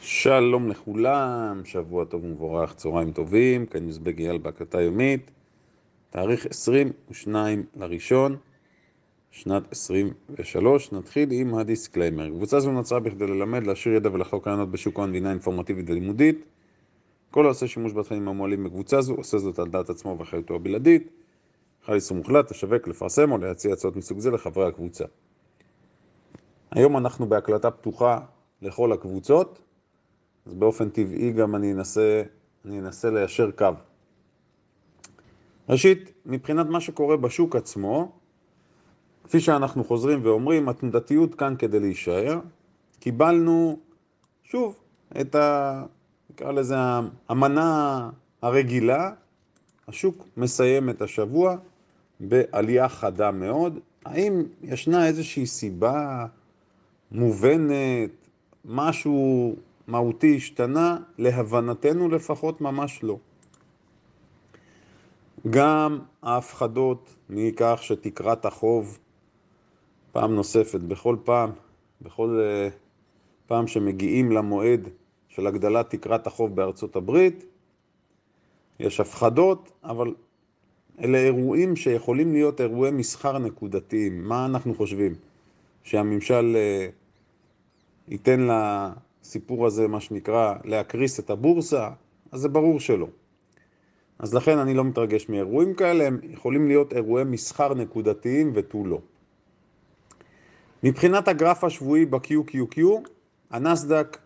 שלום 0.00 0.68
לכולם, 0.68 1.60
שבוע 1.64 2.04
טוב 2.04 2.24
ומבורך, 2.24 2.74
צהריים 2.74 3.12
טובים, 3.12 3.66
כאן 3.66 3.86
יוזבג 3.86 4.18
אייל 4.18 4.38
בהקלטה 4.38 4.80
יומית, 4.80 5.30
תאריך 6.10 6.46
22 6.46 7.64
לראשון, 7.76 8.36
שנת 9.30 9.72
23, 9.72 10.92
נתחיל 10.92 11.28
עם 11.32 11.54
ה 11.54 11.60
disclaimer. 11.60 12.28
קבוצה 12.28 12.60
זו 12.60 12.72
נוצרה 12.72 13.00
בכדי 13.00 13.26
ללמד, 13.26 13.66
להעשיר 13.66 13.94
ידע 13.94 14.10
ולחלוק 14.12 14.48
רעיונות 14.48 14.70
בשוק 14.70 14.98
ההון 14.98 15.12
בצורה 15.12 15.30
אינפורמטיבית 15.30 15.90
ולימודית. 15.90 16.44
כל 17.30 17.44
העושה 17.44 17.66
שימוש 17.66 17.92
בתכנים 17.92 18.28
המועלים 18.28 18.64
בקבוצה 18.64 19.00
זו, 19.00 19.14
עושה 19.14 19.38
זאת 19.38 19.58
על 19.58 19.68
דעת 19.68 19.90
עצמו 19.90 20.16
ואחריותו 20.18 20.54
הבלעדית. 20.54 21.10
חל 21.84 21.94
איסור 21.94 22.16
מוחלט 22.16 22.50
לשווק, 22.50 22.88
לפרסם 22.88 23.32
או 23.32 23.38
להציע 23.38 23.72
הצעות 23.72 23.96
מסוג 23.96 24.18
זה 24.18 24.30
לחברי 24.30 24.66
הקבוצה. 24.66 25.04
היום 26.70 26.96
אנחנו 26.96 27.26
בהקלטה 27.26 27.70
פתוחה 27.70 28.20
לכל 28.62 28.92
הקבוצות. 28.92 29.67
אז 30.48 30.54
באופן 30.54 30.88
טבעי 30.88 31.32
גם 31.32 31.54
אני 31.54 31.72
אנסה, 31.72 32.22
אני 32.64 32.78
אנסה 32.78 33.10
ליישר 33.10 33.50
קו. 33.50 33.68
ראשית, 35.68 36.12
מבחינת 36.26 36.66
מה 36.66 36.80
שקורה 36.80 37.16
בשוק 37.16 37.56
עצמו, 37.56 38.12
כפי 39.24 39.40
שאנחנו 39.40 39.84
חוזרים 39.84 40.20
ואומרים, 40.22 40.68
התנודתיות 40.68 41.34
כאן 41.34 41.54
כדי 41.58 41.80
להישאר. 41.80 42.38
קיבלנו, 43.00 43.78
שוב, 44.42 44.76
את 45.20 45.34
ה... 45.34 45.84
נקרא 46.30 46.52
לזה 46.52 46.76
המנה 47.28 48.10
הרגילה. 48.42 49.12
השוק 49.88 50.26
מסיים 50.36 50.90
את 50.90 51.02
השבוע 51.02 51.56
בעלייה 52.20 52.88
חדה 52.88 53.30
מאוד. 53.30 53.78
האם 54.04 54.42
ישנה 54.62 55.06
איזושהי 55.06 55.46
סיבה 55.46 56.26
מובנת, 57.12 58.10
משהו 58.64 59.56
מהותי 59.88 60.36
השתנה, 60.36 60.98
להבנתנו 61.18 62.08
לפחות 62.08 62.60
ממש 62.60 63.00
לא. 63.02 63.18
גם 65.50 65.98
ההפחדות 66.22 67.14
מכך 67.30 67.78
שתקרת 67.82 68.44
החוב 68.44 68.98
פעם 70.12 70.34
נוספת, 70.34 70.80
בכל 70.80 71.16
פעם, 71.24 71.50
בכל 72.02 72.40
uh, 72.40 72.74
פעם 73.46 73.66
שמגיעים 73.66 74.32
למועד 74.32 74.88
של 75.28 75.46
הגדלת 75.46 75.90
תקרת 75.90 76.26
החוב 76.26 76.56
בארצות 76.56 76.96
הברית, 76.96 77.44
יש 78.80 79.00
הפחדות, 79.00 79.70
אבל 79.84 80.14
אלה 81.00 81.18
אירועים 81.18 81.76
שיכולים 81.76 82.32
להיות 82.32 82.60
אירועי 82.60 82.90
מסחר 82.90 83.38
נקודתיים. 83.38 84.24
מה 84.28 84.46
אנחנו 84.46 84.74
חושבים? 84.74 85.14
שהממשל 85.82 86.56
uh, 86.56 86.92
ייתן 88.08 88.40
לה... 88.40 88.92
הסיפור 89.28 89.66
הזה, 89.66 89.88
מה 89.88 90.00
שנקרא, 90.00 90.54
להקריס 90.64 91.20
את 91.20 91.30
הבורסה, 91.30 91.88
אז 92.32 92.40
זה 92.40 92.48
ברור 92.48 92.80
שלא. 92.80 93.06
אז 94.18 94.34
לכן 94.34 94.58
אני 94.58 94.74
לא 94.74 94.84
מתרגש 94.84 95.28
מאירועים 95.28 95.74
כאלה, 95.74 96.06
הם 96.06 96.18
יכולים 96.22 96.68
להיות 96.68 96.92
אירועי 96.92 97.24
מסחר 97.24 97.74
נקודתיים 97.74 98.52
ותו 98.54 98.86
לא. 98.86 98.98
מבחינת 100.82 101.28
הגרף 101.28 101.64
השבועי 101.64 102.06
ב-QQQ, 102.06 102.80
הנסדק 103.50 104.18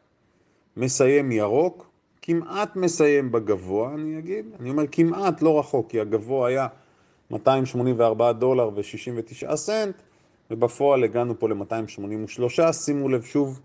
מסיים 0.77 1.33
ירוק, 1.33 1.91
כמעט 2.22 2.77
מסיים 2.77 3.33
בגבוה, 3.33 3.94
אני 3.94 4.19
אגיד, 4.19 4.47
אני 4.61 4.70
אומר 4.70 4.84
כמעט, 4.92 5.42
לא 5.42 5.59
רחוק, 5.59 5.91
כי 5.91 6.00
הגבוה 6.00 6.48
היה 6.48 6.66
284 7.31 8.33
דולר 8.33 8.70
ו-69 8.75 9.56
סנט, 9.56 9.94
ובפועל 10.50 11.05
הגענו 11.05 11.39
פה 11.39 11.48
ל-283, 11.48 12.72
שימו 12.72 13.09
לב 13.09 13.22
שוב, 13.22 13.61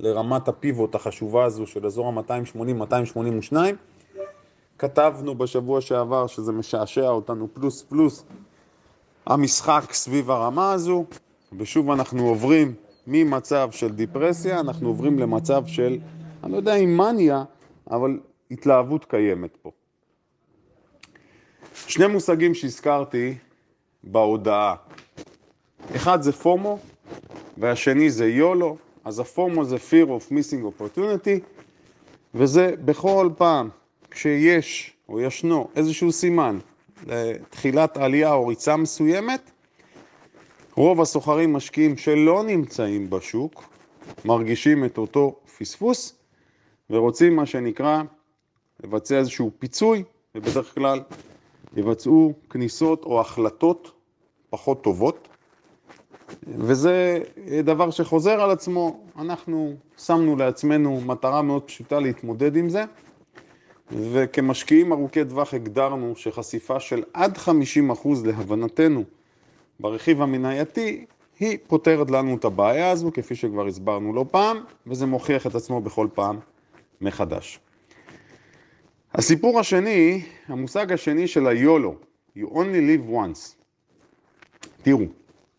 לרמת 0.00 0.48
הפיבוט 0.48 0.94
החשובה 0.94 1.44
הזו 1.44 1.66
של 1.66 1.86
אזור 1.86 2.08
ה-280-282. 2.08 3.56
כתבנו 4.78 5.34
בשבוע 5.34 5.80
שעבר 5.80 6.26
שזה 6.26 6.52
משעשע 6.52 7.08
אותנו 7.08 7.48
פלוס 7.54 7.82
פלוס 7.82 8.24
המשחק 9.26 9.92
סביב 9.92 10.30
הרמה 10.30 10.72
הזו, 10.72 11.04
ושוב 11.58 11.90
אנחנו 11.90 12.28
עוברים 12.28 12.74
ממצב 13.06 13.68
של 13.72 13.92
דיפרסיה, 13.92 14.60
אנחנו 14.60 14.88
עוברים 14.88 15.18
למצב 15.18 15.66
של, 15.66 15.98
אני 16.44 16.52
לא 16.52 16.56
יודע 16.56 16.74
אם 16.74 16.96
מניה, 16.96 17.44
אבל 17.90 18.20
התלהבות 18.50 19.04
קיימת 19.04 19.56
פה. 19.62 19.70
שני 21.74 22.06
מושגים 22.06 22.54
שהזכרתי 22.54 23.34
בהודעה, 24.04 24.74
אחד 25.96 26.22
זה 26.22 26.32
פומו 26.32 26.78
והשני 27.58 28.10
זה 28.10 28.28
יולו. 28.28 28.76
אז 29.04 29.18
הפורמו 29.18 29.64
זה 29.64 29.76
fear 29.76 30.06
of 30.06 30.32
missing 30.32 30.80
opportunity, 30.80 31.40
וזה 32.34 32.74
בכל 32.84 33.30
פעם 33.36 33.68
כשיש 34.10 34.92
או 35.08 35.20
ישנו 35.20 35.68
איזשהו 35.76 36.12
סימן 36.12 36.58
לתחילת 37.06 37.96
עלייה 37.96 38.32
או 38.32 38.46
ריצה 38.46 38.76
מסוימת, 38.76 39.50
רוב 40.74 41.00
הסוחרים 41.00 41.52
משקיעים 41.52 41.96
שלא 41.96 42.42
נמצאים 42.44 43.10
בשוק 43.10 43.64
מרגישים 44.24 44.84
את 44.84 44.98
אותו 44.98 45.36
פספוס 45.58 46.14
ורוצים 46.90 47.36
מה 47.36 47.46
שנקרא 47.46 48.02
לבצע 48.84 49.18
איזשהו 49.18 49.50
פיצוי 49.58 50.02
ובדרך 50.34 50.74
כלל 50.74 51.00
יבצעו 51.76 52.32
כניסות 52.50 53.04
או 53.04 53.20
החלטות 53.20 53.92
פחות 54.50 54.82
טובות 54.82 55.28
וזה 56.46 57.18
דבר 57.64 57.90
שחוזר 57.90 58.40
על 58.40 58.50
עצמו, 58.50 59.00
אנחנו 59.18 59.74
שמנו 59.98 60.36
לעצמנו 60.36 61.00
מטרה 61.00 61.42
מאוד 61.42 61.62
פשוטה 61.62 62.00
להתמודד 62.00 62.56
עם 62.56 62.68
זה, 62.68 62.84
וכמשקיעים 63.90 64.92
ארוכי 64.92 65.24
טווח 65.24 65.54
הגדרנו 65.54 66.16
שחשיפה 66.16 66.80
של 66.80 67.02
עד 67.14 67.36
50% 67.36 67.48
להבנתנו 68.24 69.04
ברכיב 69.80 70.22
המנייתי, 70.22 71.04
היא 71.40 71.58
פותרת 71.66 72.10
לנו 72.10 72.36
את 72.36 72.44
הבעיה 72.44 72.90
הזו, 72.90 73.10
כפי 73.14 73.34
שכבר 73.34 73.66
הסברנו 73.66 74.12
לא 74.12 74.24
פעם, 74.30 74.56
וזה 74.86 75.06
מוכיח 75.06 75.46
את 75.46 75.54
עצמו 75.54 75.80
בכל 75.80 76.06
פעם 76.14 76.38
מחדש. 77.00 77.60
הסיפור 79.14 79.60
השני, 79.60 80.22
המושג 80.48 80.92
השני 80.92 81.26
של 81.26 81.46
היולו, 81.46 81.94
you 82.38 82.40
only 82.40 82.80
live 82.88 83.10
once. 83.10 83.54
תראו, 84.82 85.04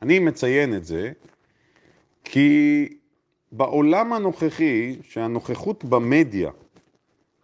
אני 0.03 0.19
מציין 0.19 0.75
את 0.75 0.85
זה 0.85 1.11
כי 2.23 2.87
בעולם 3.51 4.13
הנוכחי, 4.13 4.95
שהנוכחות 5.01 5.83
במדיה 5.83 6.51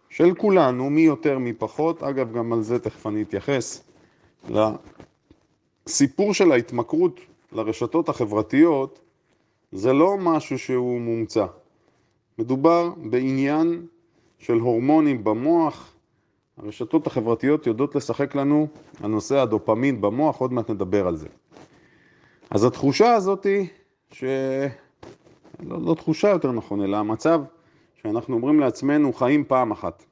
של 0.08 0.34
כולנו, 0.34 0.90
מי 0.90 1.00
יותר 1.00 1.38
מי 1.38 1.52
פחות, 1.52 2.02
אגב 2.02 2.32
גם 2.32 2.52
על 2.52 2.62
זה 2.62 2.78
תכף 2.78 3.06
אני 3.06 3.22
אתייחס, 3.22 3.84
לסיפור 5.86 6.34
של 6.34 6.52
ההתמכרות 6.52 7.20
לרשתות 7.52 8.08
החברתיות, 8.08 9.00
זה 9.72 9.92
לא 9.92 10.16
משהו 10.18 10.58
שהוא 10.58 11.00
מומצא. 11.00 11.46
מדובר 12.38 12.90
בעניין 13.10 13.86
של 14.38 14.58
הורמונים 14.58 15.24
במוח, 15.24 15.92
הרשתות 16.56 17.06
החברתיות 17.06 17.66
יודעות 17.66 17.94
לשחק 17.94 18.34
לנו 18.34 18.68
על 19.02 19.10
נושא 19.10 19.38
הדופמין 19.38 20.00
במוח, 20.00 20.36
עוד 20.36 20.52
מעט 20.52 20.70
נדבר 20.70 21.06
על 21.06 21.16
זה. 21.16 21.28
אז 22.50 22.64
התחושה 22.64 23.12
הזאת 23.12 23.44
היא, 23.44 23.66
ש... 24.12 24.24
לא, 25.60 25.82
לא 25.82 25.94
תחושה 25.94 26.28
יותר 26.28 26.52
נכון, 26.52 26.82
אלא 26.82 26.96
המצב 26.96 27.42
שאנחנו 28.02 28.34
אומרים 28.36 28.60
לעצמנו 28.60 29.12
חיים 29.12 29.44
פעם 29.44 29.70
אחת. 29.70 30.04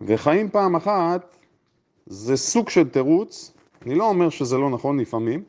וחיים 0.00 0.50
פעם 0.50 0.76
אחת 0.76 1.36
זה 2.06 2.36
סוג 2.36 2.68
של 2.68 2.88
תירוץ, 2.88 3.52
אני 3.86 3.94
לא 3.94 4.08
אומר 4.08 4.28
שזה 4.28 4.58
לא 4.58 4.70
נכון 4.70 5.00
לפעמים, 5.00 5.42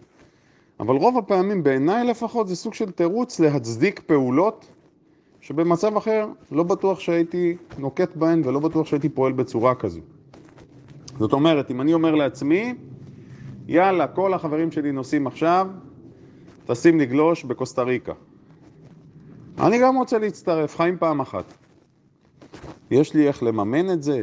אבל 0.79 0.95
רוב 0.95 1.17
הפעמים 1.17 1.63
בעיניי 1.63 2.03
לפחות 2.03 2.47
זה 2.47 2.55
סוג 2.55 2.73
של 2.73 2.91
תירוץ 2.91 3.39
להצדיק 3.39 3.99
פעולות 3.99 4.65
שבמצב 5.41 5.97
אחר 5.97 6.27
לא 6.51 6.63
בטוח 6.63 6.99
שהייתי 6.99 7.57
נוקט 7.77 8.15
בהן 8.15 8.41
ולא 8.45 8.59
בטוח 8.59 8.87
שהייתי 8.87 9.09
פועל 9.09 9.33
בצורה 9.33 9.75
כזו. 9.75 9.99
זאת 11.19 11.33
אומרת, 11.33 11.71
אם 11.71 11.81
אני 11.81 11.93
אומר 11.93 12.15
לעצמי, 12.15 12.73
יאללה, 13.67 14.07
כל 14.07 14.33
החברים 14.33 14.71
שלי 14.71 14.91
נוסעים 14.91 15.27
עכשיו, 15.27 15.67
טסים 16.65 16.99
לגלוש 16.99 17.43
בקוסטה 17.43 17.83
ריקה. 17.83 18.13
אני 19.59 19.79
גם 19.81 19.95
רוצה 19.95 20.17
להצטרף, 20.17 20.77
חיים 20.77 20.97
פעם 20.97 21.21
אחת. 21.21 21.53
יש 22.91 23.13
לי 23.13 23.27
איך 23.27 23.43
לממן 23.43 23.93
את 23.93 24.03
זה? 24.03 24.21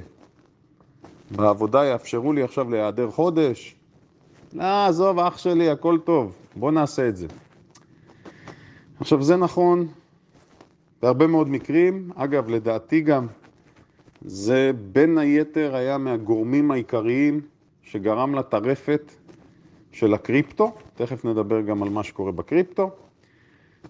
בעבודה 1.31 1.85
יאפשרו 1.85 2.33
לי 2.33 2.43
עכשיו 2.43 2.71
להיעדר 2.71 3.11
חודש? 3.11 3.77
לא, 4.53 4.87
עזוב, 4.87 5.19
אח 5.19 5.39
שלי, 5.39 5.71
הכל 5.71 5.99
טוב, 6.05 6.33
בוא 6.57 6.71
נעשה 6.71 7.09
את 7.09 7.17
זה. 7.17 7.27
עכשיו, 9.01 9.23
זה 9.23 9.37
נכון 9.37 9.87
בהרבה 11.03 11.27
מאוד 11.27 11.49
מקרים, 11.49 12.11
אגב, 12.15 12.49
לדעתי 12.49 13.01
גם, 13.01 13.27
זה 14.23 14.71
בין 14.93 15.19
היתר 15.19 15.75
היה 15.75 15.99
מהגורמים 15.99 16.71
העיקריים 16.71 17.41
שגרם 17.83 18.35
לטרפת 18.35 19.13
של 19.93 20.15
הקריפטו, 20.15 20.73
תכף 20.95 21.25
נדבר 21.25 21.61
גם 21.61 21.83
על 21.83 21.89
מה 21.89 22.03
שקורה 22.03 22.33
בקריפטו. 22.33 22.91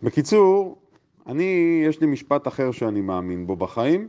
בקיצור, 0.02 0.79
אני, 1.26 1.82
יש 1.87 2.00
לי 2.00 2.06
משפט 2.06 2.49
אחר 2.49 2.70
שאני 2.70 3.00
מאמין 3.00 3.47
בו 3.47 3.56
בחיים, 3.56 4.08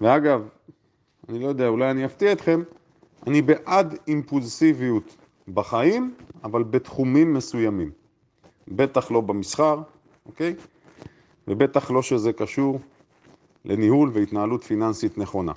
ואגב, 0.00 0.48
אני 1.28 1.38
לא 1.38 1.48
יודע, 1.48 1.68
אולי 1.68 1.90
אני 1.90 2.04
אפתיע 2.04 2.32
אתכם, 2.32 2.62
אני 3.26 3.42
בעד 3.42 3.98
אימפולסיביות 4.08 5.16
בחיים, 5.48 6.14
אבל 6.44 6.62
בתחומים 6.62 7.34
מסוימים. 7.34 7.90
בטח 8.68 9.10
לא 9.10 9.20
במסחר, 9.20 9.82
אוקיי? 10.26 10.54
ובטח 11.48 11.90
לא 11.90 12.02
שזה 12.02 12.32
קשור 12.32 12.78
לניהול 13.64 14.10
והתנהלות 14.12 14.64
פיננסית 14.64 15.18
נכונה. 15.18 15.52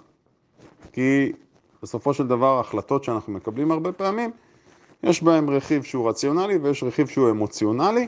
כי 0.91 1.31
בסופו 1.83 2.13
של 2.13 2.27
דבר 2.27 2.57
ההחלטות 2.57 3.03
שאנחנו 3.03 3.33
מקבלים 3.33 3.71
הרבה 3.71 3.91
פעמים, 3.91 4.31
יש 5.05 5.23
בהם 5.23 5.49
רכיב 5.49 5.83
שהוא 5.83 6.09
רציונלי 6.09 6.57
ויש 6.57 6.83
רכיב 6.83 7.07
שהוא 7.07 7.29
אמוציונלי, 7.29 8.07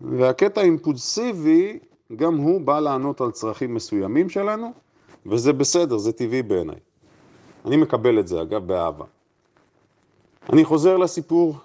והקטע 0.00 0.60
האימפולסיבי, 0.60 1.78
גם 2.16 2.36
הוא 2.36 2.60
בא 2.60 2.80
לענות 2.80 3.20
על 3.20 3.30
צרכים 3.30 3.74
מסוימים 3.74 4.28
שלנו, 4.28 4.72
וזה 5.26 5.52
בסדר, 5.52 5.98
זה 5.98 6.12
טבעי 6.12 6.42
בעיניי. 6.42 6.76
אני 7.64 7.76
מקבל 7.76 8.18
את 8.18 8.28
זה, 8.28 8.42
אגב, 8.42 8.66
באהבה. 8.66 9.04
אני 10.52 10.64
חוזר 10.64 10.96
לסיפור 10.96 11.56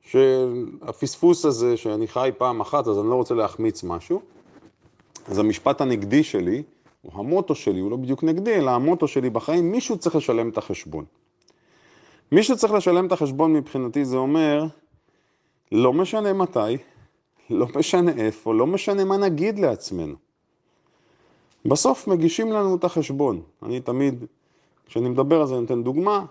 של 0.00 0.66
הפספוס 0.82 1.44
הזה, 1.44 1.76
שאני 1.76 2.08
חי 2.08 2.30
פעם 2.38 2.60
אחת, 2.60 2.86
אז 2.86 2.98
אני 2.98 3.08
לא 3.08 3.14
רוצה 3.14 3.34
להחמיץ 3.34 3.84
משהו. 3.84 4.20
אז 5.28 5.38
המשפט 5.38 5.80
הנגדי 5.80 6.22
שלי, 6.22 6.62
או 7.04 7.10
המוטו 7.14 7.54
שלי, 7.54 7.80
הוא 7.80 7.90
לא 7.90 7.96
בדיוק 7.96 8.24
נגדי, 8.24 8.54
אלא 8.54 8.70
המוטו 8.70 9.08
שלי 9.08 9.30
בחיים, 9.30 9.72
מישהו 9.72 9.98
צריך 9.98 10.16
לשלם 10.16 10.48
את 10.48 10.58
החשבון. 10.58 11.04
מישהו 12.34 12.56
צריך 12.56 12.72
לשלם 12.72 13.06
את 13.06 13.12
החשבון 13.12 13.52
מבחינתי, 13.52 14.04
זה 14.04 14.16
אומר, 14.16 14.64
לא 15.72 15.92
משנה 15.92 16.32
מתי, 16.32 16.76
לא 17.50 17.66
משנה 17.76 18.12
איפה, 18.12 18.54
לא 18.54 18.66
משנה 18.66 19.04
מה 19.04 19.16
נגיד 19.16 19.58
לעצמנו. 19.58 20.14
בסוף 21.64 22.08
מגישים 22.08 22.52
לנו 22.52 22.76
את 22.76 22.84
החשבון. 22.84 23.42
אני 23.62 23.80
תמיד, 23.80 24.24
כשאני 24.86 25.08
מדבר 25.08 25.40
על 25.40 25.46
זה, 25.46 25.60
נותן 25.60 25.82
דוגמה, 25.82 26.24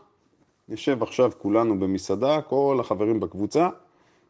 נשב 0.69 1.03
עכשיו 1.03 1.31
כולנו 1.37 1.79
במסעדה, 1.79 2.41
כל 2.41 2.77
החברים 2.79 3.19
בקבוצה, 3.19 3.69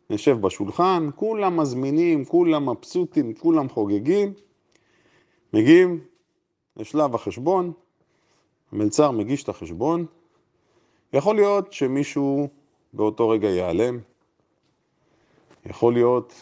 נשב 0.09 0.41
בשולחן, 0.41 1.09
כולם 1.15 1.57
מזמינים, 1.57 2.25
כולם 2.25 2.69
מבסוטים, 2.69 3.33
כולם 3.33 3.69
חוגגים, 3.69 4.33
מגיעים 5.53 5.99
לשלב 6.77 7.15
החשבון, 7.15 7.71
המלצר 8.71 9.11
מגיש 9.11 9.43
את 9.43 9.49
החשבון, 9.49 10.05
יכול 11.13 11.35
להיות 11.35 11.73
שמישהו 11.73 12.47
באותו 12.93 13.29
רגע 13.29 13.47
ייעלם, 13.47 13.99
יכול 15.65 15.93
להיות 15.93 16.33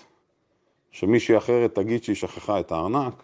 שמישהי 0.91 1.37
אחרת 1.37 1.75
תגיד 1.75 2.03
שהיא 2.03 2.15
שכחה 2.15 2.59
את 2.59 2.71
הארנק, 2.71 3.23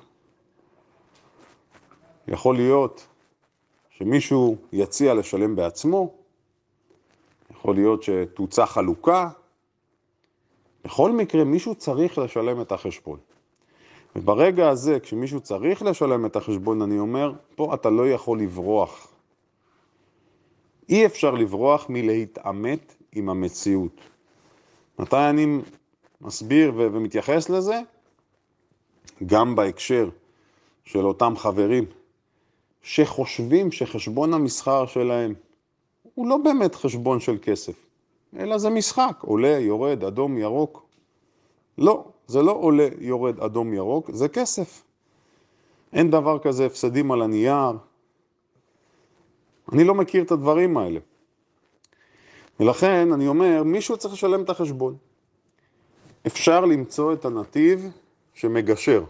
יכול 2.27 2.55
להיות 2.55 3.07
שמישהו 3.89 4.57
יציע 4.73 5.13
לשלם 5.13 5.55
בעצמו, 5.55 6.13
יכול 7.51 7.75
להיות 7.75 8.03
שתוצא 8.03 8.65
חלוקה. 8.65 9.29
בכל 10.85 11.11
מקרה, 11.11 11.43
מישהו 11.43 11.75
צריך 11.75 12.17
לשלם 12.17 12.61
את 12.61 12.71
החשבון. 12.71 13.19
וברגע 14.15 14.69
הזה, 14.69 14.99
כשמישהו 14.99 15.39
צריך 15.39 15.81
לשלם 15.81 16.25
את 16.25 16.35
החשבון, 16.35 16.81
אני 16.81 16.99
אומר, 16.99 17.33
פה 17.55 17.73
אתה 17.73 17.89
לא 17.89 18.09
יכול 18.09 18.39
לברוח. 18.39 19.16
אי 20.89 21.05
אפשר 21.05 21.31
לברוח 21.31 21.85
מלהתעמת 21.89 22.95
עם 23.11 23.29
המציאות. 23.29 24.01
מתי 24.99 25.29
אני 25.29 25.57
מסביר 26.21 26.73
ו- 26.75 26.87
ומתייחס 26.93 27.49
לזה? 27.49 27.79
גם 29.25 29.55
בהקשר 29.55 30.09
של 30.85 31.05
אותם 31.05 31.33
חברים 31.37 31.85
שחושבים 32.81 33.71
שחשבון 33.71 34.33
המסחר 34.33 34.85
שלהם 34.85 35.33
הוא 36.15 36.27
לא 36.27 36.37
באמת 36.37 36.75
חשבון 36.75 37.19
של 37.19 37.37
כסף, 37.41 37.85
אלא 38.39 38.57
זה 38.57 38.69
משחק, 38.69 39.17
עולה, 39.21 39.59
יורד, 39.59 40.03
אדום, 40.03 40.37
ירוק. 40.37 40.85
לא, 41.77 42.05
זה 42.27 42.41
לא 42.41 42.51
עולה, 42.51 42.87
יורד, 42.99 43.39
אדום, 43.39 43.73
ירוק, 43.73 44.11
זה 44.11 44.27
כסף. 44.27 44.83
אין 45.93 46.11
דבר 46.11 46.39
כזה 46.39 46.65
הפסדים 46.65 47.11
על 47.11 47.21
הנייר. 47.21 47.77
אני 49.73 49.83
לא 49.83 49.95
מכיר 49.95 50.23
את 50.23 50.31
הדברים 50.31 50.77
האלה. 50.77 50.99
ולכן 52.59 53.13
אני 53.13 53.27
אומר, 53.27 53.63
מישהו 53.65 53.97
צריך 53.97 54.13
לשלם 54.13 54.43
את 54.43 54.49
החשבון. 54.49 54.95
אפשר 56.27 56.65
למצוא 56.65 57.13
את 57.13 57.25
הנתיב 57.25 57.91
שמגשר. 58.33 59.03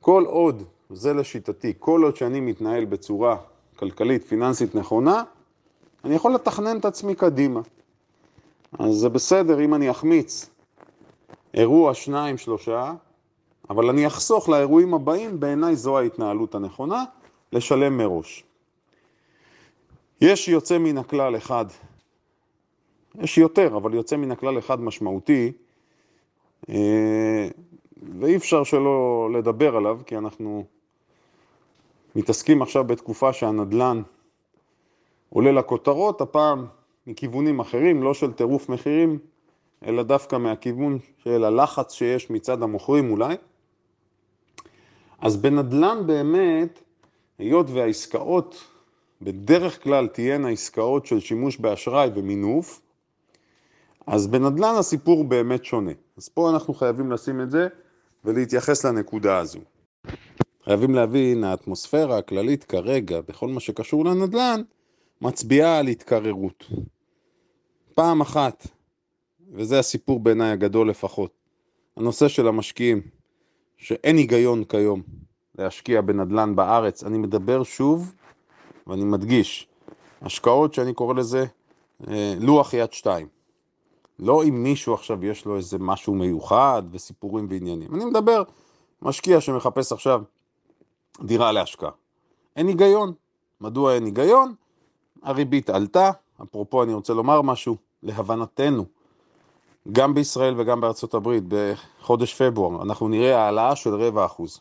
כל 0.00 0.24
עוד, 0.26 0.62
זה 0.90 1.14
לשיטתי, 1.14 1.72
כל 1.78 2.02
עוד 2.02 2.16
שאני 2.16 2.40
מתנהל 2.40 2.84
בצורה 2.84 3.36
כלכלית, 3.76 4.24
פיננסית 4.24 4.74
נכונה, 4.74 5.22
אני 6.04 6.14
יכול 6.14 6.34
לתכנן 6.34 6.78
את 6.78 6.84
עצמי 6.84 7.14
קדימה. 7.14 7.60
אז 8.78 8.94
זה 8.94 9.08
בסדר 9.08 9.60
אם 9.60 9.74
אני 9.74 9.90
אחמיץ 9.90 10.50
אירוע, 11.54 11.94
שניים, 11.94 12.38
שלושה, 12.38 12.92
אבל 13.70 13.88
אני 13.88 14.06
אחסוך 14.06 14.48
לאירועים 14.48 14.94
הבאים, 14.94 15.40
בעיניי 15.40 15.76
זו 15.76 15.98
ההתנהלות 15.98 16.54
הנכונה, 16.54 17.04
לשלם 17.52 17.98
מראש. 17.98 18.44
יש 20.24 20.48
יוצא 20.48 20.78
מן 20.78 20.98
הכלל 20.98 21.36
אחד, 21.36 21.64
יש 23.20 23.38
יותר, 23.38 23.76
אבל 23.76 23.94
יוצא 23.94 24.16
מן 24.16 24.30
הכלל 24.30 24.58
אחד 24.58 24.80
משמעותי, 24.80 25.52
אה, 26.68 27.48
ואי 28.20 28.36
אפשר 28.36 28.64
שלא 28.64 29.28
לדבר 29.32 29.76
עליו, 29.76 30.00
כי 30.06 30.16
אנחנו 30.16 30.64
מתעסקים 32.16 32.62
עכשיו 32.62 32.84
בתקופה 32.84 33.32
שהנדל"ן 33.32 34.02
עולה 35.28 35.52
לכותרות, 35.52 36.20
הפעם 36.20 36.66
מכיוונים 37.06 37.60
אחרים, 37.60 38.02
לא 38.02 38.14
של 38.14 38.32
טירוף 38.32 38.68
מחירים, 38.68 39.18
אלא 39.86 40.02
דווקא 40.02 40.36
מהכיוון 40.36 40.98
של 41.18 41.44
הלחץ 41.44 41.92
שיש 41.92 42.30
מצד 42.30 42.62
המוכרים 42.62 43.10
אולי. 43.10 43.36
אז 45.18 45.36
בנדל"ן 45.36 46.06
באמת, 46.06 46.82
היות 47.38 47.66
והעסקאות 47.70 48.73
בדרך 49.22 49.82
כלל 49.82 50.06
תהיינה 50.06 50.48
עסקאות 50.48 51.06
של 51.06 51.20
שימוש 51.20 51.56
באשראי 51.56 52.10
ומינוף, 52.14 52.80
אז 54.06 54.26
בנדל"ן 54.26 54.74
הסיפור 54.78 55.24
באמת 55.24 55.64
שונה. 55.64 55.92
אז 56.16 56.28
פה 56.28 56.50
אנחנו 56.50 56.74
חייבים 56.74 57.12
לשים 57.12 57.40
את 57.40 57.50
זה 57.50 57.68
ולהתייחס 58.24 58.84
לנקודה 58.84 59.38
הזו. 59.38 59.60
חייבים 60.64 60.94
להבין, 60.94 61.44
האטמוספירה 61.44 62.18
הכללית 62.18 62.64
כרגע, 62.64 63.20
בכל 63.20 63.48
מה 63.48 63.60
שקשור 63.60 64.04
לנדל"ן, 64.04 64.62
מצביעה 65.20 65.78
על 65.78 65.86
התקררות. 65.86 66.64
פעם 67.94 68.20
אחת, 68.20 68.66
וזה 69.52 69.78
הסיפור 69.78 70.20
בעיניי 70.20 70.50
הגדול 70.50 70.90
לפחות, 70.90 71.30
הנושא 71.96 72.28
של 72.28 72.48
המשקיעים, 72.48 73.00
שאין 73.76 74.16
היגיון 74.16 74.64
כיום 74.64 75.02
להשקיע 75.58 76.00
בנדל"ן 76.00 76.56
בארץ. 76.56 77.04
אני 77.04 77.18
מדבר 77.18 77.62
שוב, 77.62 78.14
ואני 78.86 79.04
מדגיש, 79.04 79.68
השקעות 80.22 80.74
שאני 80.74 80.94
קורא 80.94 81.14
לזה 81.14 81.46
אה, 82.08 82.34
לוח 82.40 82.74
יד 82.74 82.92
שתיים. 82.92 83.26
לא 84.18 84.44
אם 84.44 84.62
מישהו 84.62 84.94
עכשיו 84.94 85.24
יש 85.24 85.44
לו 85.44 85.56
איזה 85.56 85.78
משהו 85.78 86.14
מיוחד 86.14 86.82
וסיפורים 86.90 87.46
ועניינים. 87.50 87.94
אני 87.94 88.04
מדבר 88.04 88.42
משקיע 89.02 89.40
שמחפש 89.40 89.92
עכשיו 89.92 90.22
דירה 91.22 91.52
להשקעה. 91.52 91.90
אין 92.56 92.66
היגיון. 92.66 93.12
מדוע 93.60 93.94
אין 93.94 94.04
היגיון? 94.04 94.54
הריבית 95.22 95.70
עלתה, 95.70 96.10
אפרופו 96.42 96.82
אני 96.82 96.94
רוצה 96.94 97.14
לומר 97.14 97.42
משהו, 97.42 97.76
להבנתנו, 98.02 98.84
גם 99.92 100.14
בישראל 100.14 100.54
וגם 100.60 100.80
בארצות 100.80 101.14
הברית, 101.14 101.44
בחודש 101.48 102.42
פברואר, 102.42 102.82
אנחנו 102.82 103.08
נראה 103.08 103.42
העלאה 103.42 103.76
של 103.76 103.94
רבע 103.94 104.24
אחוז. 104.24 104.60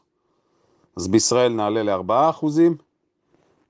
אז 0.97 1.07
בישראל 1.07 1.53
נעלה 1.53 1.83
לארבעה 1.83 2.29
אחוזים, 2.29 2.75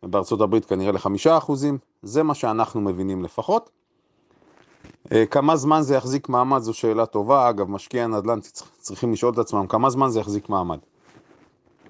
ובארצות 0.03 0.41
הברית 0.41 0.65
כנראה 0.65 0.91
לחמישה 0.91 1.38
אחוזים, 1.38 1.77
זה 2.01 2.24
מה 2.24 2.33
שאנחנו 2.33 2.81
מבינים 2.81 3.24
לפחות. 3.24 3.69
אה, 5.12 5.25
כמה 5.25 5.55
זמן 5.55 5.81
זה 5.81 5.95
יחזיק 5.95 6.29
מעמד 6.29 6.60
זו 6.60 6.74
שאלה 6.74 7.05
טובה, 7.05 7.50
אגב, 7.50 7.69
משקיעי 7.69 8.03
הנדל"ן 8.03 8.39
צריכים 8.77 9.13
לשאול 9.13 9.33
את 9.33 9.38
עצמם 9.38 9.67
כמה 9.67 9.89
זמן 9.89 10.10
זה 10.10 10.19
יחזיק 10.19 10.50
מעמד. 10.50 10.79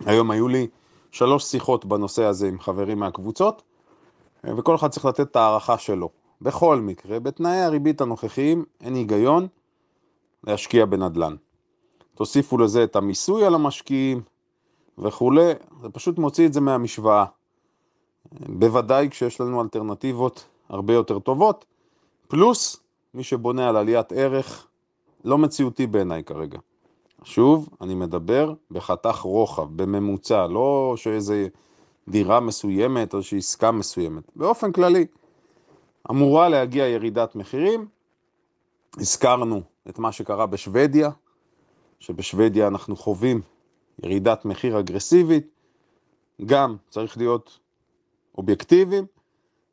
היום 0.05 0.31
היו 0.31 0.47
לי 0.47 0.67
שלוש 1.11 1.43
שיחות 1.43 1.85
בנושא 1.85 2.23
הזה 2.23 2.47
עם 2.47 2.59
חברים 2.59 2.99
מהקבוצות, 2.99 3.61
וכל 4.43 4.75
אחד 4.75 4.87
צריך 4.87 5.05
לתת 5.05 5.21
את 5.21 5.35
ההערכה 5.35 5.77
שלו. 5.77 6.09
בכל 6.41 6.79
מקרה, 6.79 7.19
בתנאי 7.19 7.61
הריבית 7.61 8.01
הנוכחיים 8.01 8.65
אין 8.81 8.95
היגיון 8.95 9.47
להשקיע 10.43 10.85
בנדל"ן. 10.85 11.35
תוסיפו 12.15 12.57
לזה 12.57 12.83
את 12.83 12.95
המיסוי 12.95 13.45
על 13.45 13.55
המשקיעים 13.55 14.21
וכולי, 14.97 15.51
זה 15.81 15.89
פשוט 15.89 16.17
מוציא 16.17 16.47
את 16.47 16.53
זה 16.53 16.61
מהמשוואה. 16.61 17.25
בוודאי 18.31 19.09
כשיש 19.09 19.41
לנו 19.41 19.61
אלטרנטיבות 19.61 20.45
הרבה 20.69 20.93
יותר 20.93 21.19
טובות, 21.19 21.65
פלוס 22.27 22.79
מי 23.13 23.23
שבונה 23.23 23.69
על 23.69 23.77
עליית 23.77 24.11
ערך 24.11 24.67
לא 25.23 25.37
מציאותי 25.37 25.87
בעיניי 25.87 26.23
כרגע. 26.23 26.59
שוב, 27.23 27.69
אני 27.81 27.95
מדבר 27.95 28.53
בחתך 28.71 29.19
רוחב, 29.19 29.67
בממוצע, 29.75 30.47
לא 30.47 30.93
שאיזה 30.97 31.47
דירה 32.07 32.39
מסוימת 32.39 33.13
או 33.13 33.17
איזושהי 33.17 33.37
עסקה 33.37 33.71
מסוימת. 33.71 34.23
באופן 34.35 34.71
כללי, 34.71 35.05
אמורה 36.09 36.49
להגיע 36.49 36.87
ירידת 36.87 37.35
מחירים. 37.35 37.87
הזכרנו 38.97 39.61
את 39.89 39.99
מה 39.99 40.11
שקרה 40.11 40.45
בשוודיה, 40.45 41.09
שבשוודיה 41.99 42.67
אנחנו 42.67 42.95
חווים 42.95 43.41
ירידת 44.03 44.45
מחיר 44.45 44.79
אגרסיבית. 44.79 45.47
גם 46.45 46.75
צריך 46.89 47.17
להיות 47.17 47.59
אובייקטיביים. 48.37 49.05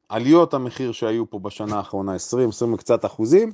עליות 0.09 0.55
המחיר 0.55 0.93
שהיו 0.93 1.31
פה 1.31 1.39
בשנה 1.39 1.77
האחרונה, 1.77 2.15
20, 2.15 2.49
20 2.49 2.73
וקצת 2.73 3.05
אחוזים, 3.05 3.53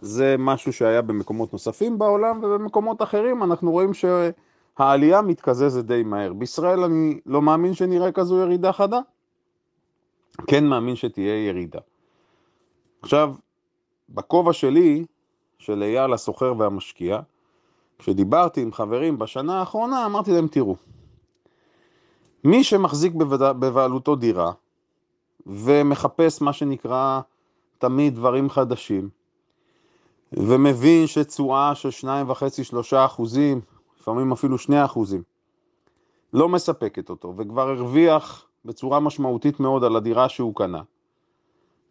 זה 0.00 0.36
משהו 0.38 0.72
שהיה 0.72 1.02
במקומות 1.02 1.52
נוספים 1.52 1.98
בעולם, 1.98 2.40
ובמקומות 2.42 3.02
אחרים 3.02 3.42
אנחנו 3.42 3.70
רואים 3.70 3.90
שהעלייה 3.94 5.22
מתקזזת 5.22 5.84
די 5.84 6.02
מהר. 6.02 6.32
בישראל 6.32 6.84
אני 6.84 7.20
לא 7.26 7.42
מאמין 7.42 7.74
שנראה 7.74 8.12
כזו 8.12 8.40
ירידה 8.40 8.72
חדה, 8.72 9.00
כן 10.46 10.66
מאמין 10.66 10.96
שתהיה 10.96 11.48
ירידה. 11.48 11.78
עכשיו, 13.02 13.34
בכובע 14.08 14.52
שלי, 14.52 15.04
של 15.58 15.82
אייל 15.82 16.12
הסוחר 16.12 16.54
והמשקיע, 16.58 17.20
כשדיברתי 17.98 18.62
עם 18.62 18.72
חברים 18.72 19.18
בשנה 19.18 19.58
האחרונה, 19.60 20.06
אמרתי 20.06 20.32
להם, 20.32 20.48
תראו, 20.48 20.76
מי 22.44 22.64
שמחזיק 22.64 23.12
בבעלותו 23.58 24.16
דירה 24.16 24.52
ומחפש 25.46 26.42
מה 26.42 26.52
שנקרא 26.52 27.20
תמיד 27.78 28.14
דברים 28.14 28.50
חדשים, 28.50 29.08
ומבין 30.32 31.06
שתשואה 31.06 31.74
של 31.74 31.88
2.5-3 31.88 32.96
אחוזים, 32.96 33.60
לפעמים 34.00 34.32
אפילו 34.32 34.58
2 34.58 34.84
אחוזים, 34.84 35.22
לא 36.32 36.48
מספקת 36.48 37.10
אותו, 37.10 37.34
וכבר 37.36 37.68
הרוויח 37.68 38.46
בצורה 38.64 39.00
משמעותית 39.00 39.60
מאוד 39.60 39.84
על 39.84 39.96
הדירה 39.96 40.28
שהוא 40.28 40.54
קנה, 40.54 40.82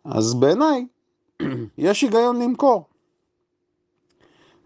אז 0.05 0.33
בעיניי 0.33 0.87
יש 1.77 2.01
היגיון 2.01 2.41
למכור. 2.41 2.85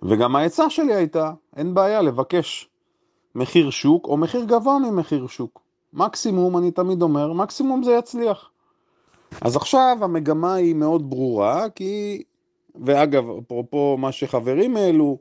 וגם 0.04 0.36
העצה 0.36 0.70
שלי 0.70 0.94
הייתה, 0.94 1.34
אין 1.56 1.74
בעיה 1.74 2.02
לבקש 2.02 2.70
מחיר 3.36 3.70
שוק 3.70 4.06
או 4.06 4.18
מחיר 4.18 4.44
גבוה 4.46 4.80
ממחיר 4.80 5.28
שוק. 5.28 5.62
מקסימום, 5.94 6.58
אני 6.58 6.72
תמיד 6.72 7.02
אומר, 7.02 7.34
מקסימום 7.34 7.84
זה 7.84 7.92
יצליח. 7.92 8.50
אז 9.42 9.56
עכשיו 9.56 9.98
המגמה 10.02 10.54
היא 10.54 10.76
מאוד 10.76 11.10
ברורה, 11.10 11.70
כי, 11.70 12.24
ואגב, 12.86 13.24
אפרופו 13.46 13.98
מה 14.00 14.12
שחברים 14.12 14.78
העלו, 14.78 15.18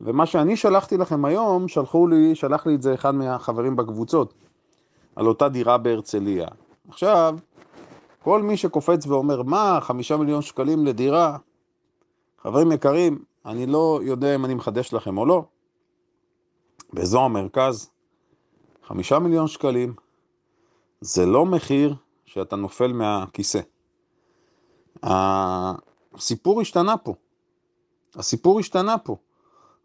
ומה 0.00 0.26
שאני 0.26 0.56
שלחתי 0.56 0.96
לכם 0.96 1.24
היום, 1.24 1.68
שלחו 1.68 2.06
לי, 2.06 2.34
שלח 2.34 2.66
לי 2.66 2.74
את 2.74 2.82
זה 2.82 2.94
אחד 2.94 3.14
מהחברים 3.14 3.76
בקבוצות, 3.76 4.34
על 5.16 5.26
אותה 5.26 5.48
דירה 5.48 5.78
בהרצליה. 5.78 6.48
עכשיו, 6.88 7.38
כל 8.22 8.42
מי 8.42 8.56
שקופץ 8.56 9.06
ואומר, 9.06 9.42
מה, 9.42 9.78
חמישה 9.80 10.16
מיליון 10.16 10.42
שקלים 10.42 10.86
לדירה? 10.86 11.36
חברים 12.42 12.72
יקרים, 12.72 13.18
אני 13.46 13.66
לא 13.66 14.00
יודע 14.02 14.34
אם 14.34 14.44
אני 14.44 14.54
מחדש 14.54 14.92
לכם 14.92 15.18
או 15.18 15.26
לא. 15.26 15.44
באזור 16.92 17.24
המרכז, 17.24 17.90
חמישה 18.86 19.18
מיליון 19.18 19.48
שקלים, 19.48 19.94
זה 21.00 21.26
לא 21.26 21.46
מחיר 21.46 21.94
שאתה 22.26 22.56
נופל 22.56 22.92
מהכיסא. 22.92 23.60
הסיפור 25.02 26.60
השתנה 26.60 26.96
פה. 26.96 27.14
הסיפור 28.14 28.60
השתנה 28.60 28.98
פה. 28.98 29.16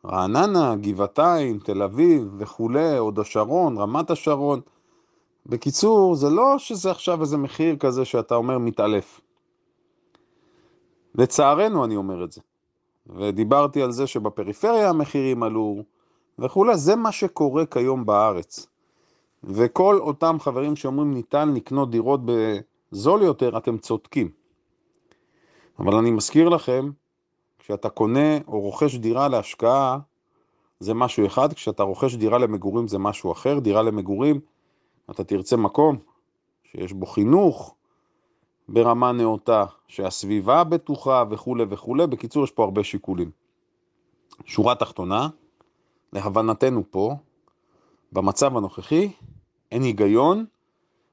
רעננה, 0.05 0.75
גבעתיים, 0.75 1.59
תל 1.59 1.83
אביב 1.83 2.35
וכולי, 2.37 2.97
הוד 2.97 3.19
השרון, 3.19 3.77
רמת 3.77 4.11
השרון. 4.11 4.61
בקיצור, 5.45 6.15
זה 6.15 6.29
לא 6.29 6.55
שזה 6.57 6.91
עכשיו 6.91 7.21
איזה 7.21 7.37
מחיר 7.37 7.75
כזה 7.75 8.05
שאתה 8.05 8.35
אומר 8.35 8.57
מתעלף. 8.57 9.21
לצערנו 11.15 11.85
אני 11.85 11.95
אומר 11.95 12.23
את 12.23 12.31
זה. 12.31 12.41
ודיברתי 13.07 13.81
על 13.81 13.91
זה 13.91 14.07
שבפריפריה 14.07 14.89
המחירים 14.89 15.43
עלו 15.43 15.83
וכולי, 16.39 16.77
זה 16.77 16.95
מה 16.95 17.11
שקורה 17.11 17.65
כיום 17.65 18.05
בארץ. 18.05 18.68
וכל 19.43 19.99
אותם 19.99 20.37
חברים 20.39 20.75
שאומרים 20.75 21.13
ניתן 21.13 21.53
לקנות 21.53 21.91
דירות 21.91 22.21
בזול 22.25 23.21
יותר, 23.21 23.57
אתם 23.57 23.77
צודקים. 23.77 24.31
אבל 25.79 25.95
אני 25.95 26.11
מזכיר 26.11 26.49
לכם, 26.49 26.89
כשאתה 27.59 27.89
קונה 27.89 28.37
או 28.47 28.59
רוכש 28.59 28.95
דירה 28.95 29.27
להשקעה, 29.27 29.99
זה 30.79 30.93
משהו 30.93 31.25
אחד, 31.25 31.53
כשאתה 31.53 31.83
רוכש 31.83 32.15
דירה 32.15 32.37
למגורים 32.37 32.87
זה 32.87 32.99
משהו 32.99 33.31
אחר, 33.31 33.59
דירה 33.59 33.81
למגורים, 33.81 34.39
אתה 35.11 35.23
תרצה 35.23 35.57
מקום 35.57 35.97
שיש 36.63 36.93
בו 36.93 37.05
חינוך 37.05 37.75
ברמה 38.69 39.11
נאותה, 39.11 39.65
שהסביבה 39.87 40.63
בטוחה 40.63 41.23
וכולי 41.29 41.63
וכולי, 41.69 42.07
בקיצור 42.07 42.43
יש 42.43 42.51
פה 42.51 42.63
הרבה 42.63 42.83
שיקולים. 42.83 43.31
שורה 44.45 44.75
תחתונה, 44.75 45.29
להבנתנו 46.13 46.83
פה, 46.91 47.15
במצב 48.11 48.57
הנוכחי 48.57 49.11
אין 49.71 49.83
היגיון 49.83 50.45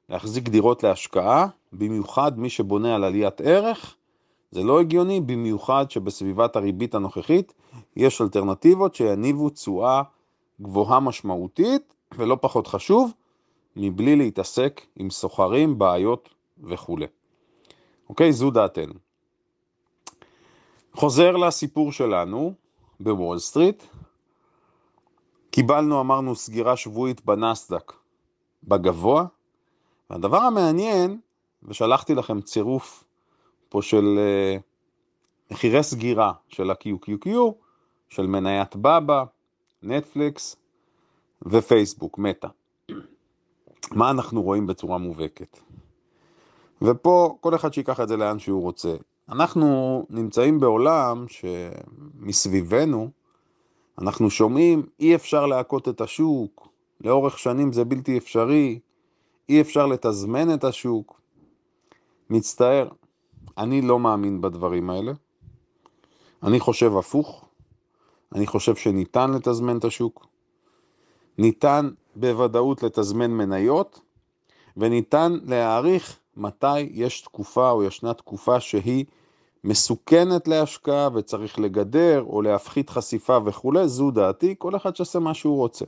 להחזיק 0.08 0.48
דירות 0.48 0.82
להשקעה, 0.82 1.46
במיוחד 1.72 2.38
מי 2.38 2.50
שבונה 2.50 2.94
על 2.94 3.04
עליית 3.04 3.40
ערך, 3.40 3.96
זה 4.50 4.62
לא 4.62 4.80
הגיוני, 4.80 5.20
במיוחד 5.20 5.90
שבסביבת 5.90 6.56
הריבית 6.56 6.94
הנוכחית 6.94 7.52
יש 7.96 8.20
אלטרנטיבות 8.20 8.94
שיניבו 8.94 9.50
תשואה 9.50 10.02
גבוהה 10.60 11.00
משמעותית, 11.00 11.94
ולא 12.18 12.38
פחות 12.40 12.66
חשוב, 12.66 13.12
מבלי 13.76 14.16
להתעסק 14.16 14.80
עם 14.96 15.10
סוחרים, 15.10 15.78
בעיות 15.78 16.28
וכו'. 16.64 16.98
אוקיי, 18.08 18.32
זו 18.32 18.50
דעתנו. 18.50 18.94
חוזר 20.92 21.36
לסיפור 21.36 21.92
שלנו 21.92 22.54
בוול 23.00 23.38
סטריט, 23.38 23.82
קיבלנו, 25.50 26.00
אמרנו, 26.00 26.34
סגירה 26.34 26.76
שבועית 26.76 27.25
בנסדק 27.25 27.92
בגבוה. 28.64 29.26
והדבר 30.10 30.42
המעניין, 30.42 31.20
ושלחתי 31.62 32.14
לכם 32.14 32.40
צירוף 32.40 33.04
פה 33.68 33.82
של 33.82 34.18
uh, 34.18 34.62
מחירי 35.50 35.82
סגירה 35.82 36.32
של 36.48 36.70
ה-QQQ, 36.70 37.28
של 38.08 38.26
מניית 38.26 38.76
בבא, 38.76 39.25
נטפליקס 39.82 40.56
ופייסבוק, 41.42 42.18
מטא. 42.18 42.48
מה 43.92 44.10
אנחנו 44.10 44.42
רואים 44.42 44.66
בצורה 44.66 44.98
מובהקת? 44.98 45.58
ופה 46.82 47.36
כל 47.40 47.54
אחד 47.54 47.72
שיקח 47.72 48.00
את 48.00 48.08
זה 48.08 48.16
לאן 48.16 48.38
שהוא 48.38 48.62
רוצה. 48.62 48.96
אנחנו 49.28 50.06
נמצאים 50.10 50.60
בעולם 50.60 51.25
שמסביבנו, 51.28 53.10
אנחנו 53.98 54.30
שומעים, 54.30 54.86
אי 55.00 55.14
אפשר 55.14 55.46
להכות 55.46 55.88
את 55.88 56.00
השוק, 56.00 56.68
לאורך 57.00 57.38
שנים 57.38 57.73
זה 57.73 57.85
בלתי 57.85 58.19
אפשרי, 58.19 58.79
אי 59.49 59.61
אפשר 59.61 59.87
לתזמן 59.87 60.55
את 60.55 60.65
השוק. 60.65 61.21
מצטער, 62.31 62.88
אני 63.59 63.83
לא 63.83 63.99
מאמין 63.99 64.41
בדברים 64.41 64.91
האלה. 64.91 65.12
אני 66.43 66.61
חושב 66.61 66.97
הפוך, 66.97 67.49
אני 68.35 68.47
חושב 68.47 68.76
שניתן 68.76 69.31
לתזמן 69.31 69.79
את 69.79 69.85
השוק. 69.85 70.26
ניתן 71.38 71.91
בוודאות 72.17 72.83
לתזמן 72.83 73.31
מניות, 73.31 74.00
וניתן 74.76 75.38
להעריך 75.45 76.19
מתי 76.37 76.81
יש 76.81 77.21
תקופה 77.21 77.71
או 77.71 77.85
ישנה 77.85 78.15
תקופה 78.15 78.61
שהיא 78.61 79.05
מסוכנת 79.65 80.49
להשקעה 80.49 81.09
וצריך 81.15 81.59
לגדר 81.59 82.23
או 82.23 82.43
להפחית 82.43 82.91
חשיפה 82.91 83.38
וכולי, 83.45 83.88
זו 83.88 84.11
דעתי, 84.11 84.55
כל 84.59 84.76
אחד 84.76 84.97
שעושה 84.97 85.19
מה 85.19 85.35
שהוא 85.35 85.57
רוצה. 85.57 85.85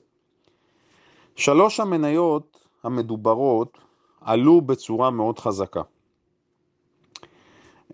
שלוש 1.38 1.80
המניות 1.80 2.66
המדוברות 2.84 3.78
עלו 4.20 4.60
בצורה 4.60 5.10
מאוד 5.10 5.38
חזקה. 5.38 5.82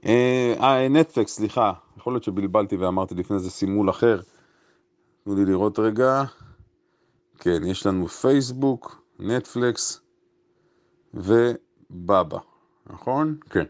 אה, 0.07 0.87
נטפליקס, 0.91 1.37
סליחה, 1.37 1.73
יכול 1.97 2.13
להיות 2.13 2.25
שבלבלתי 2.25 2.77
ואמרתי 2.77 3.15
לפני 3.15 3.39
זה 3.39 3.51
סימול 3.51 3.91
אחר. 3.91 4.21
תנו 5.25 5.35
לי 5.35 5.45
לראות 5.45 5.79
רגע. 5.79 6.23
כן, 7.39 7.65
יש 7.67 7.87
לנו 7.87 8.09
פייסבוק, 8.09 9.03
נטפליקס 9.19 10.01
ובאבא, 11.15 12.39
נכון? 12.87 13.37
כן. 13.51 13.65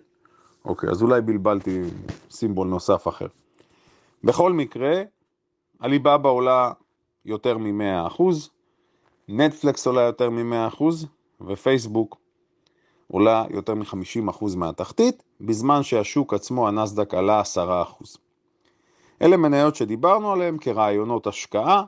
אוקיי, 0.64 0.90
אז 0.90 1.02
אולי 1.02 1.20
בלבלתי 1.20 1.82
סימבול 2.30 2.68
נוסף 2.68 3.08
אחר. 3.08 3.26
בכל 4.24 4.52
מקרה, 4.52 5.02
עליבאבא 5.80 6.28
עולה 6.28 6.72
יותר 7.24 7.58
מ-100%, 7.58 8.22
נטפלקס 9.28 9.86
עולה 9.86 10.02
יותר 10.02 10.30
מ-100% 10.30 10.82
ופייסבוק 11.40 12.16
עולה 13.08 13.44
יותר 13.50 13.74
מ-50% 13.74 14.56
מהתחתית, 14.56 15.22
בזמן 15.40 15.82
שהשוק 15.82 16.34
עצמו, 16.34 16.68
הנסדק, 16.68 17.14
עלה 17.14 17.42
10%. 17.56 18.18
אלה 19.22 19.36
מניות 19.36 19.76
שדיברנו 19.76 20.32
עליהן 20.32 20.56
כרעיונות 20.60 21.26
השקעה, 21.26 21.84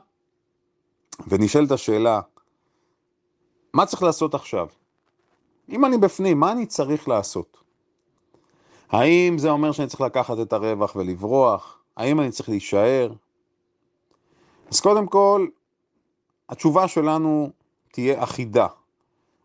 ונשאלת 1.27 1.71
השאלה, 1.71 2.21
מה 3.73 3.85
צריך 3.85 4.03
לעשות 4.03 4.33
עכשיו? 4.33 4.67
אם 5.69 5.85
אני 5.85 5.97
בפנים, 5.97 6.39
מה 6.39 6.51
אני 6.51 6.65
צריך 6.65 7.07
לעשות? 7.07 7.57
האם 8.89 9.37
זה 9.37 9.49
אומר 9.49 9.71
שאני 9.71 9.87
צריך 9.87 10.01
לקחת 10.01 10.39
את 10.39 10.53
הרווח 10.53 10.95
ולברוח? 10.95 11.79
האם 11.97 12.19
אני 12.19 12.31
צריך 12.31 12.49
להישאר? 12.49 13.11
אז 14.71 14.79
קודם 14.81 15.07
כל, 15.07 15.47
התשובה 16.49 16.87
שלנו 16.87 17.49
תהיה 17.91 18.23
אחידה. 18.23 18.67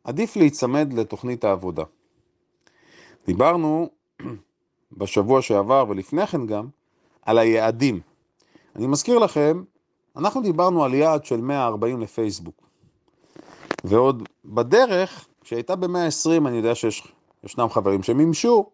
עדיף 0.04 0.36
להיצמד 0.36 0.92
לתוכנית 0.92 1.44
העבודה. 1.44 1.84
דיברנו 3.26 3.90
בשבוע 4.98 5.42
שעבר 5.42 5.84
ולפני 5.88 6.26
כן 6.26 6.46
גם 6.46 6.68
על 7.22 7.38
היעדים. 7.38 8.00
אני 8.76 8.86
מזכיר 8.86 9.18
לכם, 9.18 9.62
אנחנו 10.16 10.42
דיברנו 10.42 10.84
על 10.84 10.94
יעד 10.94 11.24
של 11.24 11.40
140 11.40 12.00
לפייסבוק. 12.00 12.62
ועוד 13.84 14.28
בדרך, 14.44 15.26
כשהייתה 15.40 15.76
ב-120, 15.76 16.48
אני 16.48 16.56
יודע 16.56 16.72
שישנם 16.74 17.68
חברים 17.70 18.02
שמימשו, 18.02 18.66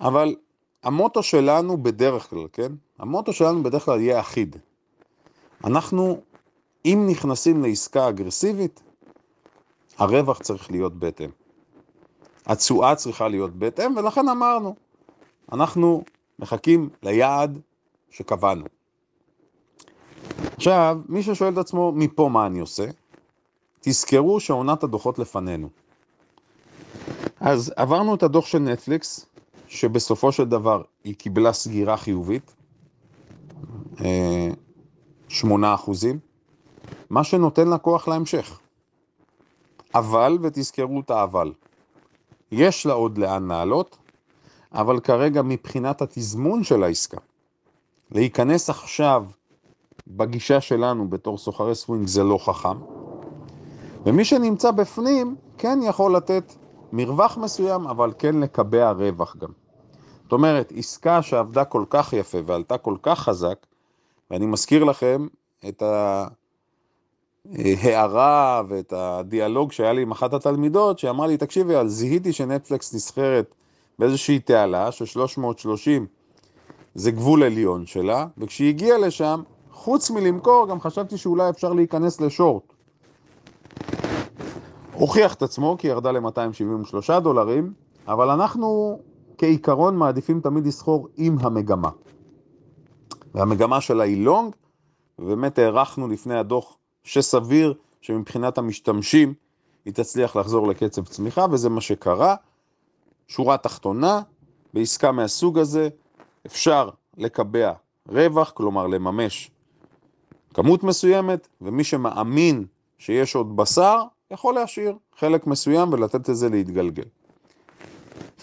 אבל 0.00 0.36
המוטו 0.82 1.22
שלנו 1.22 1.82
בדרך 1.82 2.30
כלל, 2.30 2.46
כן? 2.52 2.72
המוטו 2.98 3.32
שלנו 3.32 3.62
בדרך 3.62 3.84
כלל 3.84 4.00
יהיה 4.00 4.20
אחיד. 4.20 4.56
אנחנו, 5.64 6.20
אם 6.92 7.06
נכנסים 7.10 7.62
לעסקה 7.62 8.08
אגרסיבית, 8.08 8.82
הרווח 9.98 10.38
צריך 10.38 10.70
להיות 10.70 10.94
בהתאם. 10.94 11.30
התשואה 12.46 12.94
צריכה 12.94 13.28
להיות 13.28 13.56
בהתאם, 13.56 13.96
ולכן 13.96 14.28
אמרנו, 14.28 14.74
אנחנו 15.52 16.04
מחכים 16.38 16.88
ליעד 17.02 17.58
שקבענו. 18.10 18.64
עכשיו, 20.56 20.98
מי 21.08 21.22
ששואל 21.22 21.52
את 21.52 21.58
עצמו, 21.58 21.92
מפה 21.92 22.28
מה 22.28 22.46
אני 22.46 22.60
עושה? 22.60 22.84
תזכרו 23.80 24.40
שעונת 24.40 24.82
הדוחות 24.82 25.18
לפנינו. 25.18 25.68
אז 27.40 27.72
עברנו 27.76 28.14
את 28.14 28.22
הדוח 28.22 28.46
של 28.46 28.58
נטפליקס, 28.58 29.26
שבסופו 29.68 30.32
של 30.32 30.44
דבר 30.44 30.82
היא 31.04 31.14
קיבלה 31.14 31.52
סגירה 31.52 31.96
חיובית, 31.96 32.54
8 35.28 35.74
אחוזים, 35.74 36.18
מה 37.10 37.24
שנותן 37.24 37.68
לה 37.68 37.78
כוח 37.78 38.08
להמשך. 38.08 38.58
אבל, 39.94 40.38
ותזכרו 40.42 41.00
את 41.00 41.10
האבל, 41.10 41.52
יש 42.52 42.86
לה 42.86 42.92
עוד 42.92 43.18
לאן 43.18 43.48
לעלות, 43.48 43.96
אבל 44.72 45.00
כרגע 45.00 45.42
מבחינת 45.42 46.02
התזמון 46.02 46.64
של 46.64 46.82
העסקה, 46.82 47.18
להיכנס 48.10 48.70
עכשיו 48.70 49.24
בגישה 50.06 50.60
שלנו 50.60 51.08
בתור 51.08 51.38
סוחרי 51.38 51.74
סווינג 51.74 52.06
זה 52.06 52.24
לא 52.24 52.38
חכם, 52.38 52.78
ומי 54.06 54.24
שנמצא 54.24 54.70
בפנים 54.70 55.36
כן 55.58 55.78
יכול 55.82 56.16
לתת 56.16 56.54
מרווח 56.92 57.38
מסוים, 57.38 57.86
אבל 57.86 58.12
כן 58.18 58.40
לקבע 58.40 58.90
רווח 58.90 59.36
גם. 59.36 59.50
זאת 60.22 60.32
אומרת, 60.32 60.72
עסקה 60.76 61.22
שעבדה 61.22 61.64
כל 61.64 61.84
כך 61.90 62.12
יפה 62.12 62.38
ועלתה 62.46 62.78
כל 62.78 62.96
כך 63.02 63.18
חזק, 63.18 63.66
ואני 64.30 64.46
מזכיר 64.46 64.84
לכם 64.84 65.26
את 65.68 65.82
ההערה 67.56 68.62
ואת 68.68 68.92
הדיאלוג 68.96 69.72
שהיה 69.72 69.92
לי 69.92 70.02
עם 70.02 70.10
אחת 70.10 70.34
התלמידות, 70.34 70.98
שאמרה 70.98 71.26
לי, 71.26 71.36
תקשיבי, 71.36 71.76
אז 71.76 71.92
זיהיתי 71.92 72.32
שנטפליקס 72.32 72.94
נסחרת 72.94 73.54
באיזושהי 73.98 74.38
תעלה 74.38 74.92
של 74.92 75.04
330 75.04 76.06
זה 76.94 77.10
גבול 77.10 77.42
עליון 77.42 77.86
שלה, 77.86 78.26
וכשהיא 78.38 78.68
הגיעה 78.68 78.98
לשם, 78.98 79.42
חוץ 79.72 80.10
מלמכור, 80.10 80.68
גם 80.68 80.80
חשבתי 80.80 81.16
שאולי 81.18 81.50
אפשר 81.50 81.72
להיכנס 81.72 82.20
לשורט. 82.20 82.72
הוכיח 84.92 85.34
את 85.34 85.42
עצמו 85.42 85.76
כי 85.78 85.88
ירדה 85.88 86.12
ל-273 86.12 87.20
דולרים, 87.20 87.72
אבל 88.08 88.30
אנחנו 88.30 89.00
כעיקרון 89.38 89.96
מעדיפים 89.96 90.40
תמיד 90.40 90.66
לסחור 90.66 91.08
עם 91.16 91.36
המגמה. 91.40 91.90
והמגמה 93.34 93.80
שלה 93.80 94.04
היא 94.04 94.24
לונג, 94.24 94.54
ובאמת 95.18 95.58
הערכנו 95.58 96.08
לפני 96.08 96.38
הדוח 96.38 96.78
שסביר 97.08 97.74
שמבחינת 98.00 98.58
המשתמשים 98.58 99.34
היא 99.84 99.94
תצליח 99.94 100.36
לחזור 100.36 100.68
לקצב 100.68 101.04
צמיחה, 101.04 101.46
וזה 101.50 101.68
מה 101.68 101.80
שקרה. 101.80 102.34
שורה 103.28 103.56
תחתונה, 103.56 104.22
בעסקה 104.74 105.12
מהסוג 105.12 105.58
הזה 105.58 105.88
אפשר 106.46 106.90
לקבע 107.16 107.72
רווח, 108.08 108.50
כלומר 108.50 108.86
לממש 108.86 109.50
כמות 110.54 110.82
מסוימת, 110.82 111.48
ומי 111.60 111.84
שמאמין 111.84 112.66
שיש 112.98 113.34
עוד 113.34 113.56
בשר, 113.56 114.02
יכול 114.30 114.54
להשאיר 114.54 114.96
חלק 115.18 115.46
מסוים 115.46 115.92
ולתת 115.92 116.30
את 116.30 116.36
זה 116.36 116.48
להתגלגל. 116.48 117.04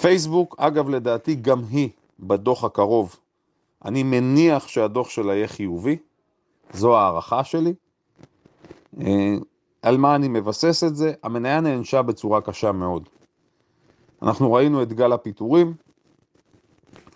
פייסבוק, 0.01 0.55
אגב, 0.57 0.89
לדעתי 0.89 1.35
גם 1.35 1.61
היא 1.69 1.89
בדוח 2.19 2.63
הקרוב. 2.63 3.15
אני 3.85 4.03
מניח 4.03 4.67
שהדוח 4.67 5.09
שלה 5.09 5.35
יהיה 5.35 5.47
חיובי, 5.47 5.97
זו 6.73 6.97
הערכה 6.97 7.43
שלי. 7.43 7.73
אה, 9.01 9.35
על 9.81 9.97
מה 9.97 10.15
אני 10.15 10.27
מבסס 10.27 10.83
את 10.83 10.95
זה? 10.95 11.13
המניה 11.23 11.61
נענשה 11.61 12.01
בצורה 12.01 12.41
קשה 12.41 12.71
מאוד. 12.71 13.09
אנחנו 14.21 14.53
ראינו 14.53 14.83
את 14.83 14.93
גל 14.93 15.11
הפיטורים, 15.11 15.73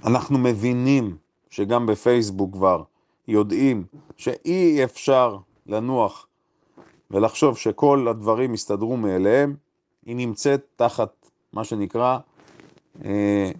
אנחנו 0.05 0.37
מבינים 0.37 1.17
שגם 1.49 1.85
בפייסבוק 1.85 2.53
כבר 2.53 2.83
יודעים 3.27 3.83
שאי 4.17 4.83
אפשר 4.83 5.37
לנוח 5.67 6.27
ולחשוב 7.11 7.57
שכל 7.57 8.07
הדברים 8.09 8.53
יסתדרו 8.53 8.97
מאליהם, 8.97 9.55
היא 10.05 10.15
נמצאת 10.15 10.65
תחת 10.75 11.29
מה 11.53 11.63
שנקרא 11.63 12.17
אה, 13.05 13.51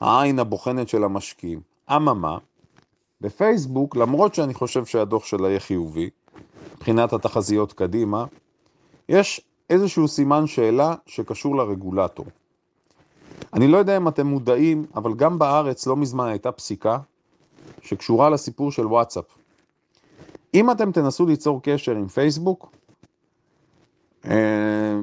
העין 0.00 0.38
הבוחנת 0.38 0.88
של 0.88 1.04
המשקיעים. 1.04 1.60
אממה, 1.90 2.38
בפייסבוק, 3.20 3.96
למרות 3.96 4.34
שאני 4.34 4.54
חושב 4.54 4.84
שהדוח 4.84 5.24
שלה 5.24 5.48
יהיה 5.48 5.60
חיובי, 5.60 6.10
מבחינת 6.82 7.12
התחזיות 7.12 7.72
קדימה, 7.72 8.24
יש 9.08 9.40
איזשהו 9.70 10.08
סימן 10.08 10.46
שאלה 10.46 10.94
שקשור 11.06 11.56
לרגולטור. 11.56 12.26
אני 13.52 13.68
לא 13.68 13.76
יודע 13.76 13.96
אם 13.96 14.08
אתם 14.08 14.26
מודעים, 14.26 14.86
אבל 14.94 15.14
גם 15.14 15.38
בארץ 15.38 15.86
לא 15.86 15.96
מזמן 15.96 16.28
הייתה 16.28 16.52
פסיקה 16.52 16.98
שקשורה 17.82 18.30
לסיפור 18.30 18.72
של 18.72 18.86
וואטסאפ. 18.86 19.24
אם 20.54 20.70
אתם 20.70 20.92
תנסו 20.92 21.26
ליצור 21.26 21.60
קשר 21.62 21.92
עם 21.92 22.08
פייסבוק, 22.08 22.72
אה, 24.24 25.00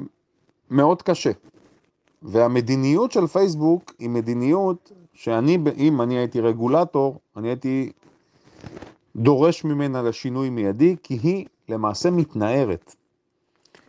מאוד 0.70 1.02
קשה. 1.02 1.30
והמדיניות 2.22 3.12
של 3.12 3.26
פייסבוק 3.26 3.92
היא 3.98 4.10
מדיניות 4.10 4.92
שאני, 5.14 5.58
אם 5.76 6.00
אני 6.00 6.18
הייתי 6.18 6.40
רגולטור, 6.40 7.18
אני 7.36 7.48
הייתי 7.48 7.92
דורש 9.16 9.64
ממנה 9.64 10.02
לשינוי 10.02 10.50
מיידי, 10.50 10.96
כי 11.02 11.18
היא 11.22 11.46
למעשה 11.70 12.10
מתנערת. 12.10 12.94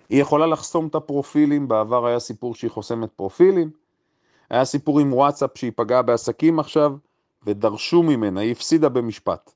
היא 0.09 0.21
יכולה 0.21 0.47
לחסום 0.47 0.87
את 0.87 0.95
הפרופילים, 0.95 1.67
בעבר 1.67 2.05
היה 2.05 2.19
סיפור 2.19 2.55
שהיא 2.55 2.71
חוסמת 2.71 3.09
פרופילים, 3.11 3.71
היה 4.49 4.65
סיפור 4.65 4.99
עם 4.99 5.13
וואטסאפ 5.13 5.57
שהיא 5.57 5.71
פגעה 5.75 6.01
בעסקים 6.01 6.59
עכשיו, 6.59 6.93
ודרשו 7.45 8.03
ממנה, 8.03 8.41
היא 8.41 8.51
הפסידה 8.51 8.89
במשפט, 8.89 9.51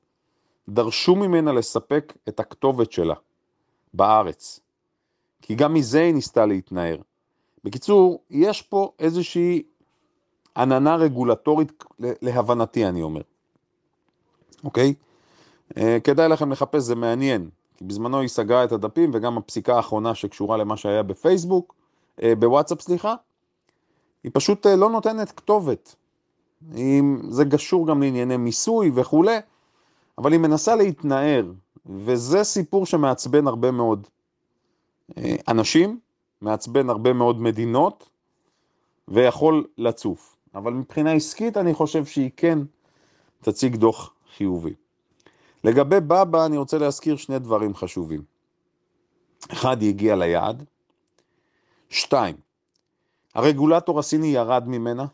דרשו 0.69 1.15
ממנה 1.15 1.53
לספק 1.53 2.13
את 2.27 2.39
הכתובת 2.39 2.91
שלה 2.91 3.15
בארץ, 3.93 4.59
כי 5.41 5.55
גם 5.55 5.73
מזה 5.73 6.01
היא 6.01 6.13
ניסתה 6.13 6.45
להתנער. 6.45 6.97
בקיצור, 7.63 8.23
יש 8.29 8.61
פה 8.61 8.91
איזושהי 8.99 9.63
עננה 10.57 10.95
רגולטורית, 10.95 11.83
להבנתי 11.99 12.85
אני 12.85 13.01
אומר, 13.01 13.21
אוקיי? 14.63 14.93
אה, 15.77 15.97
כדאי 16.03 16.29
לכם 16.29 16.51
לחפש, 16.51 16.81
זה 16.81 16.95
מעניין, 16.95 17.49
כי 17.77 17.83
בזמנו 17.83 18.19
היא 18.19 18.27
סגרה 18.27 18.63
את 18.63 18.71
הדפים 18.71 19.11
וגם 19.13 19.37
הפסיקה 19.37 19.75
האחרונה 19.75 20.15
שקשורה 20.15 20.57
למה 20.57 20.77
שהיה 20.77 21.03
בפייסבוק, 21.03 21.75
אה, 22.23 22.35
בוואטסאפ 22.35 22.81
סליחה, 22.81 23.15
היא 24.23 24.31
פשוט 24.33 24.65
אה, 24.65 24.75
לא 24.75 24.89
נותנת 24.89 25.31
כתובת. 25.31 25.95
זה 27.29 27.45
קשור 27.51 27.87
גם 27.87 28.01
לענייני 28.01 28.37
מיסוי 28.37 28.91
וכולי, 28.95 29.37
אבל 30.17 30.31
היא 30.31 30.39
מנסה 30.39 30.75
להתנער, 30.75 31.51
וזה 31.85 32.43
סיפור 32.43 32.85
שמעצבן 32.85 33.47
הרבה 33.47 33.71
מאוד 33.71 34.07
אנשים, 35.47 35.99
מעצבן 36.41 36.89
הרבה 36.89 37.13
מאוד 37.13 37.41
מדינות, 37.41 38.09
ויכול 39.07 39.67
לצוף. 39.77 40.35
אבל 40.55 40.73
מבחינה 40.73 41.11
עסקית 41.11 41.57
אני 41.57 41.73
חושב 41.73 42.05
שהיא 42.05 42.31
כן 42.37 42.59
תציג 43.41 43.75
דוח 43.75 44.13
חיובי. 44.37 44.73
לגבי 45.65 45.99
בבא 45.99 46.45
אני 46.45 46.57
רוצה 46.57 46.77
להזכיר 46.77 47.15
שני 47.15 47.39
דברים 47.39 47.75
חשובים. 47.75 48.23
אחד, 49.51 49.81
היא 49.81 49.89
הגיעה 49.89 50.15
ליעד. 50.15 50.63
שתיים, 51.89 52.35
הרגולטור 53.35 53.99
הסיני 53.99 54.27
ירד 54.27 54.67
ממנה, 54.67 55.05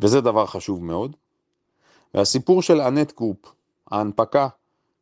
וזה 0.00 0.20
דבר 0.20 0.46
חשוב 0.46 0.84
מאוד. 0.84 1.16
והסיפור 2.14 2.62
של 2.62 2.80
אנט 2.80 3.12
קופ, 3.12 3.36
ההנפקה, 3.90 4.48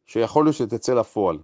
שיכול 0.06 0.44
להיות 0.44 0.56
שתצא 0.56 0.94
לפועל, 0.94 1.38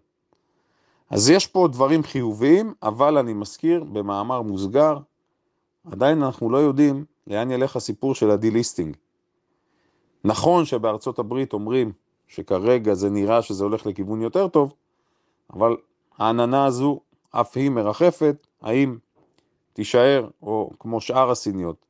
אז 1.10 1.30
יש 1.30 1.46
פה 1.46 1.68
דברים 1.72 2.02
חיוביים, 2.02 2.74
אבל 2.82 3.18
אני 3.18 3.32
מזכיר 3.32 3.84
במאמר 3.84 4.42
מוסגר, 4.42 4.98
עדיין 5.92 6.22
אנחנו 6.22 6.50
לא 6.50 6.58
יודעים 6.58 7.04
לאן 7.26 7.50
ילך 7.50 7.76
הסיפור 7.76 8.14
של 8.14 8.30
הדי-ליסטינג. 8.30 8.96
נכון 10.24 10.64
שבארצות 10.64 11.18
הברית 11.18 11.52
אומרים 11.52 11.92
שכרגע 12.28 12.94
זה 12.94 13.10
נראה 13.10 13.42
שזה 13.42 13.64
הולך 13.64 13.86
לכיוון 13.86 14.22
יותר 14.22 14.48
טוב, 14.48 14.74
אבל 15.52 15.76
העננה 16.18 16.66
הזו 16.66 17.00
אף 17.30 17.56
היא 17.56 17.70
מרחפת, 17.70 18.46
האם 18.62 18.96
תישאר, 19.72 20.28
או 20.42 20.70
כמו 20.78 21.00
שאר 21.00 21.30
הסיניות, 21.30 21.86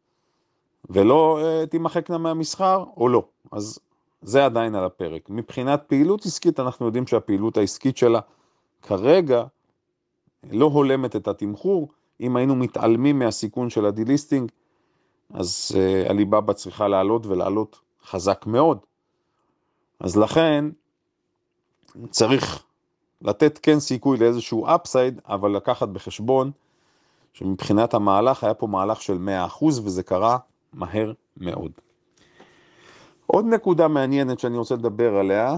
ולא 0.91 1.39
uh, 1.41 1.67
תימחקנה 1.67 2.19
מהמסחר, 2.19 2.85
או 2.97 3.09
לא. 3.09 3.25
אז 3.53 3.79
זה 4.23 4.45
עדיין 4.45 4.75
על 4.75 4.85
הפרק. 4.85 5.31
מבחינת 5.31 5.83
פעילות 5.87 6.27
עסקית, 6.27 6.61
אנחנו 6.61 6.87
יודעים 6.87 7.07
שהפעילות 7.07 7.57
העסקית 7.57 7.97
שלה 7.97 8.21
כרגע 8.83 9.45
לא 10.51 10.67
הולמת 10.67 11.17
את 11.17 11.29
התמחור. 11.29 11.89
אם 12.21 12.37
היינו 12.37 12.57
מתעלמים 12.57 13.19
מהסיכון 13.19 13.71
של 13.71 13.87
ה 13.87 13.93
delisting, 13.93 14.53
אז 15.31 15.73
אה, 15.75 16.11
עליבאבא 16.11 16.53
צריכה 16.53 16.89
לעלות 16.89 17.27
ולעלות 17.27 17.81
חזק 18.05 18.47
מאוד. 18.47 18.79
אז 20.01 20.17
לכן 20.17 20.65
צריך 22.11 22.63
לתת 23.23 23.59
כן 23.63 23.81
סיכוי 23.81 24.19
לאיזשהו 24.19 24.67
upside, 24.67 25.21
אבל 25.29 25.57
לקחת 25.57 25.89
בחשבון 25.89 26.51
שמבחינת 27.33 27.95
המהלך 27.95 28.45
היה 28.45 28.55
פה 28.55 28.67
מהלך 28.67 29.03
של 29.03 29.19
100% 29.61 29.65
וזה 29.65 30.03
קרה 30.03 30.39
מהר 30.73 31.13
מאוד. 31.37 31.73
עוד 33.27 33.45
נקודה 33.45 33.89
מעניינת 33.89 34.39
שאני 34.39 34.59
רוצה 34.59 34.75
לדבר 34.75 35.17
עליה, 35.17 35.57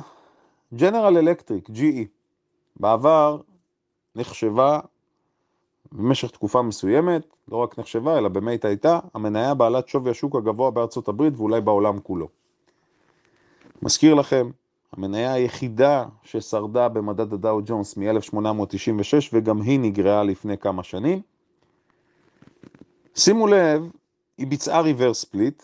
General 0.74 1.14
Electric, 1.22 1.70
GE, 1.70 2.04
בעבר 2.76 3.40
נחשבה 4.16 4.80
במשך 5.92 6.30
תקופה 6.30 6.62
מסוימת, 6.62 7.26
לא 7.48 7.56
רק 7.56 7.78
נחשבה, 7.78 8.18
אלא 8.18 8.28
באמת 8.28 8.64
הייתה 8.64 8.98
המניה 9.14 9.54
בעלת 9.54 9.88
שווי 9.88 10.10
השוק 10.10 10.36
הגבוה 10.36 10.70
בארצות 10.70 11.08
הברית 11.08 11.32
ואולי 11.36 11.60
בעולם 11.60 12.00
כולו. 12.00 12.28
מזכיר 13.82 14.14
לכם, 14.14 14.50
המניה 14.92 15.32
היחידה 15.32 16.04
ששרדה 16.22 16.88
במדד 16.88 17.32
הדאו 17.32 17.60
ג'ונס 17.64 17.96
מ-1896 17.96 19.28
וגם 19.32 19.62
היא 19.62 19.80
נגרעה 19.80 20.22
לפני 20.22 20.58
כמה 20.58 20.82
שנים. 20.82 21.22
שימו 23.14 23.46
לב, 23.46 23.90
היא 24.38 24.46
ביצעה 24.46 24.80
ריברס 24.80 25.20
ספליט, 25.20 25.62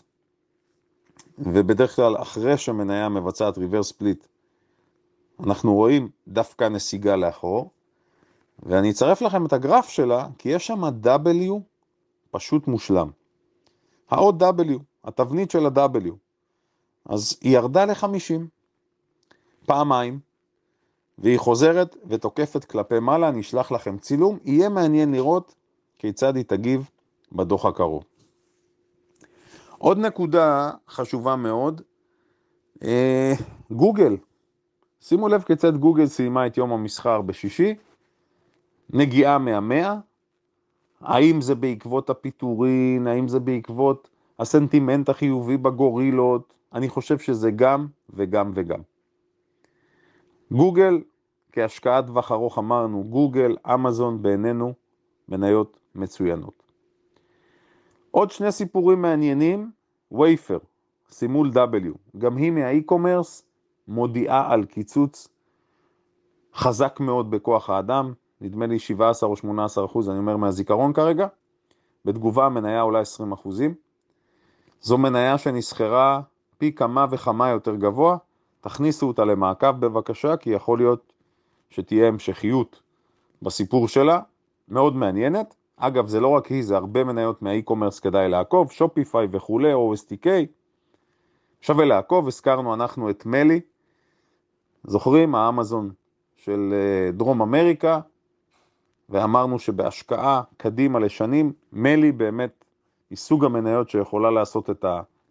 ובדרך 1.39 1.97
כלל 1.97 2.17
אחרי 2.17 2.57
שמניה 2.59 3.09
מבצעת 3.09 3.59
ריברס 3.59 3.89
ספליט, 3.89 4.27
אנחנו 5.41 5.75
רואים 5.75 6.09
דווקא 6.29 6.65
נסיגה 6.65 7.17
לאחור, 7.17 7.71
ואני 8.63 8.91
אצרף 8.91 9.23
לכם 9.23 9.47
את 9.47 9.53
הגרף 9.53 9.89
שלה, 9.89 10.29
כי 10.39 10.49
יש 10.49 10.67
שם 10.67 10.85
W 10.85 11.53
פשוט 12.31 12.67
מושלם. 12.67 13.11
העוד 14.11 14.43
W, 14.43 14.79
התבנית 15.05 15.51
של 15.51 15.67
ה-W. 15.67 16.22
אז 17.05 17.39
היא 17.41 17.57
ירדה 17.57 17.85
ל-50, 17.85 18.41
פעמיים, 19.67 20.21
והיא 21.19 21.39
חוזרת 21.39 21.97
ותוקפת 22.07 22.65
כלפי 22.65 22.99
מעלה, 23.01 23.29
אני 23.29 23.41
אשלח 23.41 23.73
לכם 23.73 23.99
צילום, 23.99 24.39
יהיה 24.45 24.69
מעניין 24.69 25.13
לראות 25.13 25.55
כיצד 25.99 26.37
היא 26.37 26.45
תגיב 26.45 26.91
בדוח 27.33 27.67
הקרוב. 27.67 28.05
עוד 29.79 29.99
נקודה 29.99 30.71
חשובה 30.89 31.37
מאוד, 31.37 31.81
אה, 32.85 33.33
גוגל, 33.71 34.17
שימו 35.01 35.29
לב 35.29 35.43
כיצד 35.43 35.77
גוגל 35.77 36.07
סיימה 36.07 36.47
את 36.47 36.57
יום 36.57 36.73
המסחר 36.73 37.21
בשישי, 37.21 37.75
נגיעה 38.91 39.39
מהמאה, 39.39 39.97
האם 41.01 41.41
זה 41.41 41.55
בעקבות 41.55 42.11
הפיטורין, 42.11 43.07
האם 43.07 43.29
זה 43.29 43.41
בעקבות 43.41 44.09
הסנטימנט 44.39 45.09
החיובי 45.09 45.57
בגורילות, 45.57 46.55
אני 46.75 46.89
חושב 46.89 47.19
שזה 47.19 47.51
גם 47.51 47.87
וגם 48.11 48.53
וגם. 48.55 48.81
גוגל, 50.53 51.03
כהשקעת 51.53 52.07
טווח 52.07 52.33
ארוך 52.33 52.59
אמרנו, 52.59 53.05
גוגל, 53.05 53.57
אמזון 53.75 54.23
בעינינו 54.23 54.75
מניות 55.29 55.79
מצוינות. 55.95 56.63
עוד 58.11 58.31
שני 58.31 58.53
סיפורים 58.53 59.03
מעניינים, 59.03 59.71
וייפר, 60.13 60.59
סימול 61.11 61.51
W, 61.55 62.19
גם 62.19 62.37
היא 62.37 62.51
מהאי-קומרס 62.51 63.45
מודיעה 63.89 64.53
על 64.53 64.65
קיצוץ 64.65 65.29
חזק 66.55 67.01
מאוד 67.01 67.31
בכוח 67.31 67.71
האדם, 67.71 68.13
נדמה 68.41 68.67
לי 68.67 68.79
17 68.79 69.29
או 69.29 69.37
18 69.37 69.85
אחוז, 69.85 70.11
אני 70.11 70.19
אומר 70.19 70.37
מהזיכרון 70.37 70.93
כרגע, 70.93 71.27
בתגובה 72.05 72.47
המניה 72.47 72.81
עולה 72.81 73.01
20 73.01 73.33
אחוזים. 73.33 73.75
זו 74.81 74.99
מניה 74.99 75.39
שנסחרה 75.39 76.21
פי 76.63 76.73
כמה 76.73 77.07
וכמה 77.11 77.49
יותר 77.49 77.77
גבוה, 77.77 78.17
תכניסו 78.61 79.09
אותה 79.09 79.25
למעקב 79.25 79.71
בבקשה, 79.71 80.37
כי 80.37 80.51
יכול 80.51 80.79
להיות 80.79 81.13
שתהיה 81.71 82.09
המשכיות 82.09 82.83
בסיפור 83.43 83.89
שלה, 83.89 84.21
מאוד 84.69 84.97
מעניינת. 84.97 85.55
אגב, 85.77 86.07
זה 86.07 86.21
לא 86.21 86.29
רק 86.29 86.47
היא, 86.47 86.63
זה 86.63 86.77
הרבה 86.77 87.05
מניות 87.05 87.43
מהאי-קומרס 87.43 88.01
כדאי 88.01 88.29
לעקוב, 88.29 88.71
שופיפיי 88.71 89.27
וכולי, 89.31 89.73
OSTK. 89.75 90.27
שווה 91.61 91.85
לעקוב, 91.85 92.27
הזכרנו 92.27 92.75
אנחנו 92.75 93.11
את 93.11 93.27
מלי, 93.27 93.61
זוכרים? 94.85 95.35
האמזון 95.35 95.91
של 96.37 96.75
אה, 96.75 97.13
דרום 97.13 97.43
אמריקה, 97.43 98.01
ואמרנו 99.09 99.59
שבהשקעה 99.59 100.43
קדימה 100.57 100.99
לשנים, 100.99 101.53
מלי 101.73 102.13
באמת 102.13 102.65
היא 103.11 103.19
סוג 103.19 103.45
המניות 103.45 103.91
שיכולה 103.91 104.31
לעשות 104.31 104.71
את 104.71 104.85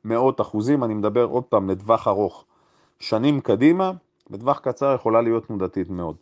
המאות 0.05 0.41
אחוזים, 0.41 0.83
אני 0.83 0.93
מדבר 0.93 1.23
עוד 1.23 1.43
פעם 1.43 1.69
לטווח 1.69 2.07
ארוך, 2.07 2.45
שנים 2.99 3.41
קדימה, 3.41 3.91
בטווח 4.29 4.59
קצר 4.59 4.95
יכולה 4.95 5.21
להיות 5.21 5.45
תנודתית 5.45 5.89
מאוד. 5.89 6.15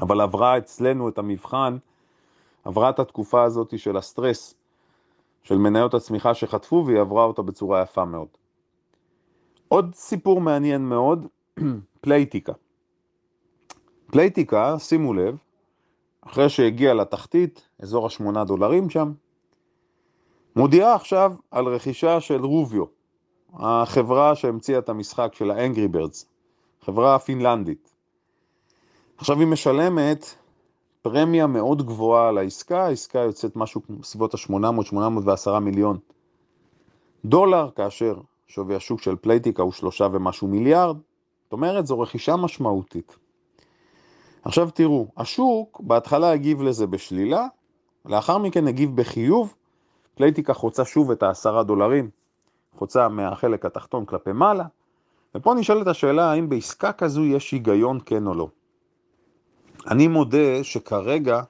אבל 0.00 0.20
עברה 0.20 0.58
אצלנו 0.58 1.08
את 1.08 1.18
המבחן, 1.18 1.76
עברה 2.64 2.90
את 2.90 2.98
התקופה 2.98 3.42
הזאת 3.42 3.78
של 3.78 3.96
הסטרס, 3.96 4.54
של 5.42 5.58
מניות 5.58 5.94
הצמיחה 5.94 6.34
שחטפו, 6.34 6.84
והיא 6.86 7.00
עברה 7.00 7.24
אותה 7.24 7.42
בצורה 7.42 7.82
יפה 7.82 8.04
מאוד. 8.04 8.28
עוד 9.68 9.94
סיפור 9.94 10.40
מעניין 10.40 10.88
מאוד, 10.88 11.26
פלייטיקה. 12.00 12.52
פלייטיקה, 14.06 14.78
שימו 14.78 15.14
לב, 15.14 15.36
אחרי 16.20 16.48
שהגיע 16.48 16.94
לתחתית, 16.94 17.68
אזור 17.78 18.06
השמונה 18.06 18.44
דולרים 18.44 18.90
שם, 18.90 19.12
מודיעה 20.56 20.94
עכשיו 20.94 21.32
על 21.50 21.66
רכישה 21.66 22.20
של 22.20 22.44
רוביו, 22.44 22.84
החברה 23.54 24.34
שהמציאה 24.34 24.78
את 24.78 24.88
המשחק 24.88 25.34
של 25.34 25.50
האנגרי 25.50 25.88
ברדס, 25.88 26.26
חברה 26.80 27.18
פינלנדית. 27.18 27.92
עכשיו 29.16 29.38
היא 29.38 29.46
משלמת 29.46 30.34
פרמיה 31.02 31.46
מאוד 31.46 31.86
גבוהה 31.86 32.28
על 32.28 32.38
העסקה, 32.38 32.86
העסקה 32.86 33.18
יוצאת 33.18 33.56
משהו 33.56 33.80
בסביבות 34.00 34.34
ה-800-810 34.34 35.58
מיליון 35.58 35.98
דולר, 37.24 37.70
כאשר 37.76 38.14
שווי 38.46 38.76
השוק 38.76 39.02
של 39.02 39.16
פלייטיקה 39.16 39.62
הוא 39.62 39.72
שלושה 39.72 40.08
ומשהו 40.12 40.48
מיליארד, 40.48 40.96
זאת 41.44 41.52
אומרת 41.52 41.86
זו 41.86 42.00
רכישה 42.00 42.36
משמעותית. 42.36 43.16
עכשיו 44.44 44.70
תראו, 44.70 45.06
השוק 45.16 45.80
בהתחלה 45.80 46.32
הגיב 46.32 46.62
לזה 46.62 46.86
בשלילה, 46.86 47.46
לאחר 48.04 48.38
מכן 48.38 48.66
הגיב 48.68 48.96
בחיוב, 48.96 49.54
פלייטיקה 50.14 50.54
חוצה 50.54 50.84
שוב 50.84 51.10
את 51.10 51.22
העשרה 51.22 51.62
דולרים, 51.62 52.10
חוצה 52.76 53.08
מהחלק 53.08 53.64
התחתון 53.66 54.04
כלפי 54.04 54.32
מעלה, 54.32 54.64
ופה 55.34 55.54
נשאלת 55.54 55.86
השאלה 55.86 56.30
האם 56.30 56.48
בעסקה 56.48 56.92
כזו 56.92 57.24
יש 57.24 57.52
היגיון 57.52 57.98
כן 58.06 58.26
או 58.26 58.34
לא. 58.34 58.48
אני 59.90 60.08
מודה 60.08 60.64
שכרגע 60.64 61.42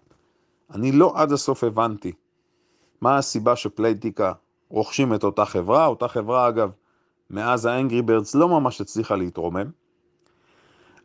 אני 0.75 0.93
לא 0.93 1.13
עד 1.17 1.33
הסוף 1.33 1.65
הבנתי 1.65 2.13
מה 3.01 3.17
הסיבה 3.17 3.57
שפלייטיקה 3.57 4.33
רוכשים 4.69 5.15
את 5.15 5.25
אותה 5.25 5.45
חברה, 5.45 5.87
אותה 5.87 6.09
חברה 6.09 6.49
אגב, 6.49 6.71
מאז 7.31 7.67
ה 7.67 7.73
Angry 7.73 8.03
Birds 8.03 8.35
לא 8.35 8.49
ממש 8.49 8.81
הצליחה 8.81 9.17
להתרומם. 9.17 9.71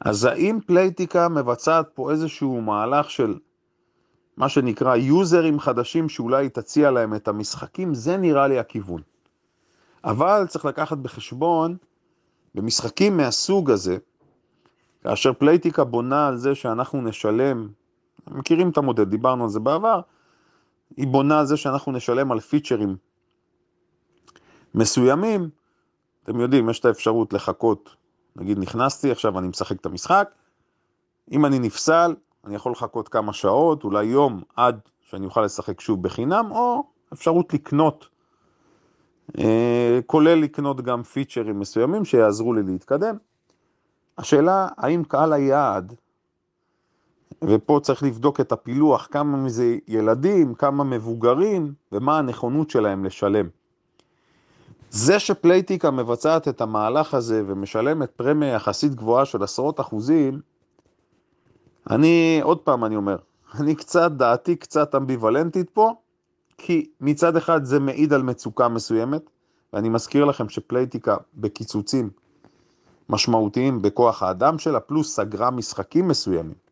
אז 0.02 0.26
האם 0.26 0.60
פלייטיקה 0.68 1.30
מבצעת 1.30 1.90
פה 1.94 2.12
איזשהו 2.12 2.62
מהלך 2.62 3.12
של 3.12 3.40
מה 4.38 4.50
שנקרא 4.50 4.96
יוזרים 4.96 5.60
חדשים 5.60 6.10
שאולי 6.10 6.50
תציע 6.50 6.92
להם 6.92 7.16
את 7.16 7.28
המשחקים, 7.28 7.94
זה 7.94 8.18
נראה 8.18 8.48
לי 8.48 8.60
הכיוון. 8.60 9.02
אבל 10.04 10.46
צריך 10.48 10.66
לקחת 10.66 10.98
בחשבון, 10.98 11.78
במשחקים 12.56 13.18
מהסוג 13.18 13.72
הזה, 13.72 13.98
כאשר 15.04 15.34
פלייטיקה 15.34 15.84
בונה 15.84 16.28
על 16.28 16.38
זה 16.38 16.56
שאנחנו 16.56 17.02
נשלם, 17.02 17.70
מכירים 18.28 18.70
את 18.70 18.78
המודל, 18.78 19.04
דיברנו 19.04 19.44
על 19.44 19.50
זה 19.50 19.60
בעבר, 19.60 20.02
היא 20.98 21.08
בונה 21.08 21.40
על 21.40 21.46
זה 21.46 21.58
שאנחנו 21.58 21.92
נשלם 21.92 22.32
על 22.32 22.40
פיצ'רים 22.40 22.96
מסוימים, 24.76 25.50
אתם 26.24 26.40
יודעים, 26.40 26.70
יש 26.70 26.80
את 26.80 26.86
האפשרות 26.86 27.34
לחכות, 27.34 27.96
נגיד 28.36 28.60
נכנסתי, 28.60 29.12
עכשיו 29.12 29.40
אני 29.40 29.48
משחק 29.48 29.76
את 29.82 29.86
המשחק, 29.86 30.30
אם 31.32 31.46
אני 31.46 31.60
נפסל, 31.60 32.16
אני 32.48 32.56
יכול 32.56 32.72
לחכות 32.72 33.10
כמה 33.10 33.34
שעות, 33.34 33.84
אולי 33.84 34.06
יום, 34.06 34.42
עד 34.56 34.80
שאני 35.02 35.26
אוכל 35.26 35.42
לשחק 35.42 35.82
שוב 35.82 36.04
בחינם, 36.04 36.52
או 36.52 36.84
אפשרות 37.14 37.54
לקנות, 37.54 38.08
אה, 39.40 40.00
כולל 40.06 40.36
לקנות 40.36 40.82
גם 40.82 41.04
פיצ'רים 41.04 41.60
מסוימים 41.60 42.06
שיעזרו 42.06 42.54
לי 42.54 42.64
להתקדם. 42.64 43.18
השאלה, 44.18 44.68
האם 44.78 45.04
קהל 45.04 45.34
היעד, 45.34 45.94
ופה 47.42 47.80
צריך 47.84 48.04
לבדוק 48.04 48.40
את 48.40 48.52
הפילוח, 48.52 49.08
כמה 49.12 49.38
מזה 49.38 49.78
ילדים, 49.88 50.56
כמה 50.56 50.84
מבוגרים, 50.84 51.74
ומה 51.92 52.18
הנכונות 52.18 52.70
שלהם 52.70 53.06
לשלם. 53.06 53.48
זה 54.90 55.20
שפלייטיקה 55.20 55.92
מבצעת 55.92 56.48
את 56.48 56.62
המהלך 56.62 57.14
הזה 57.14 57.44
ומשלמת 57.48 58.10
פרמיה 58.12 58.54
יחסית 58.54 58.96
גבוהה 58.96 59.26
של 59.26 59.44
עשרות 59.44 59.80
אחוזים, 59.80 60.42
אני, 61.90 62.40
עוד 62.44 62.58
פעם 62.58 62.86
אני 62.86 62.96
אומר, 62.96 63.18
אני 63.60 63.76
קצת, 63.76 64.12
דעתי 64.12 64.56
קצת 64.56 64.96
אמביוולנטית 64.96 65.70
פה, 65.70 65.94
כי 66.58 66.90
מצד 67.02 67.36
אחד 67.36 67.64
זה 67.64 67.80
מעיד 67.80 68.14
על 68.14 68.24
מצוקה 68.24 68.68
מסוימת, 68.68 69.30
ואני 69.74 69.90
מזכיר 69.90 70.26
לכם 70.26 70.50
שפלייטיקה 70.50 71.18
בקיצוצים 71.36 72.10
משמעותיים 73.10 73.82
בכוח 73.82 74.24
האדם 74.24 74.60
שלה, 74.60 74.80
פלוס 74.80 75.16
סגרה 75.16 75.52
משחקים 75.52 76.08
מסוימים. 76.08 76.68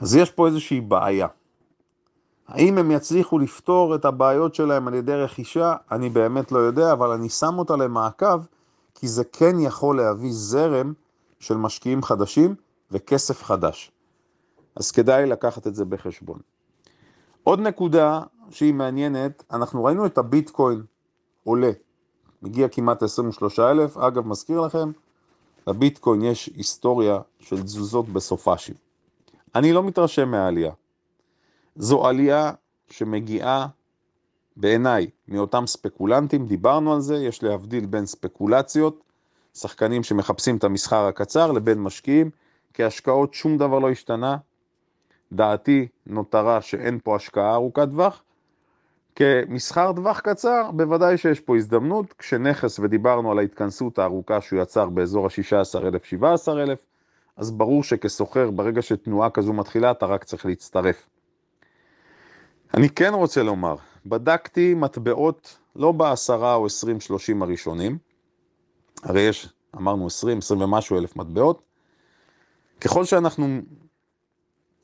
אז 0.00 0.16
יש 0.16 0.30
פה 0.30 0.46
איזושהי 0.46 0.80
בעיה. 0.80 1.26
האם 2.48 2.78
הם 2.78 2.90
יצליחו 2.90 3.38
לפתור 3.38 3.94
את 3.94 4.04
הבעיות 4.04 4.54
שלהם 4.54 4.88
על 4.88 4.94
ידי 4.94 5.14
רכישה? 5.14 5.74
אני 5.92 6.08
באמת 6.08 6.52
לא 6.52 6.58
יודע, 6.58 6.92
אבל 6.92 7.10
אני 7.10 7.28
שם 7.28 7.58
אותה 7.58 7.76
למעקב, 7.76 8.40
כי 8.94 9.08
זה 9.08 9.24
כן 9.24 9.60
יכול 9.60 9.96
להביא 9.96 10.30
זרם 10.32 10.92
של 11.40 11.56
משקיעים 11.56 12.02
חדשים 12.02 12.54
וכסף 12.90 13.42
חדש. 13.42 13.92
אז 14.76 14.90
כדאי 14.90 15.26
לקחת 15.26 15.66
את 15.66 15.74
זה 15.74 15.84
בחשבון. 15.84 16.38
עוד 17.42 17.60
נקודה 17.60 18.20
שהיא 18.50 18.74
מעניינת, 18.74 19.44
אנחנו 19.50 19.84
ראינו 19.84 20.06
את 20.06 20.18
הביטקוין 20.18 20.82
עולה, 21.44 21.70
מגיע 22.42 22.68
כמעט 22.68 23.02
23,000, 23.02 23.96
אגב 23.96 24.26
מזכיר 24.26 24.60
לכם, 24.60 24.92
לביטקוין 25.66 26.22
יש 26.22 26.46
היסטוריה 26.46 27.20
של 27.40 27.62
תזוזות 27.62 28.08
בסופאשים. 28.08 28.74
אני 29.54 29.72
לא 29.72 29.82
מתרשם 29.82 30.30
מהעלייה. 30.30 30.72
זו 31.76 32.06
עלייה 32.06 32.52
שמגיעה 32.90 33.66
בעיניי 34.56 35.10
מאותם 35.28 35.66
ספקולנטים, 35.66 36.46
דיברנו 36.46 36.94
על 36.94 37.00
זה, 37.00 37.16
יש 37.16 37.42
להבדיל 37.42 37.86
בין 37.86 38.06
ספקולציות, 38.06 39.02
שחקנים 39.54 40.02
שמחפשים 40.02 40.56
את 40.56 40.64
המסחר 40.64 41.06
הקצר, 41.06 41.52
לבין 41.52 41.82
משקיעים, 41.82 42.30
כי 42.78 42.84
השקעות 42.84 43.34
שום 43.34 43.58
דבר 43.58 43.78
לא 43.78 43.90
השתנה. 43.90 44.36
דעתי 45.32 45.88
נותרה 46.06 46.60
שאין 46.60 46.98
פה 47.04 47.16
השקעה 47.16 47.54
ארוכת 47.54 47.88
טווח. 47.88 48.22
כמסחר 49.14 49.92
טווח 49.92 50.20
קצר, 50.20 50.70
בוודאי 50.70 51.18
שיש 51.18 51.40
פה 51.40 51.56
הזדמנות, 51.56 52.12
כשנכס, 52.12 52.78
ודיברנו 52.78 53.32
על 53.32 53.38
ההתכנסות 53.38 53.98
הארוכה 53.98 54.40
שהוא 54.40 54.62
יצר 54.62 54.88
באזור 54.88 55.26
ה-16,000, 55.26 56.04
17,000, 56.04 56.78
אז 57.36 57.50
ברור 57.50 57.82
שכסוחר, 57.82 58.50
ברגע 58.50 58.82
שתנועה 58.82 59.30
כזו 59.30 59.52
מתחילה, 59.52 59.90
אתה 59.90 60.06
רק 60.06 60.24
צריך 60.24 60.46
להצטרף. 60.46 61.06
אני 62.74 62.88
כן 62.88 63.14
רוצה 63.14 63.42
לומר, 63.42 63.74
בדקתי 64.06 64.74
מטבעות 64.74 65.58
לא 65.76 65.92
בעשרה 65.92 66.54
או 66.54 66.66
עשרים 66.66 67.00
שלושים 67.00 67.42
הראשונים, 67.42 67.98
הרי 69.02 69.20
יש, 69.20 69.48
אמרנו 69.76 70.06
עשרים, 70.06 70.38
עשרים 70.38 70.60
ומשהו 70.60 70.98
אלף 70.98 71.16
מטבעות, 71.16 71.67
ככל 72.80 73.04
שאנחנו 73.04 73.60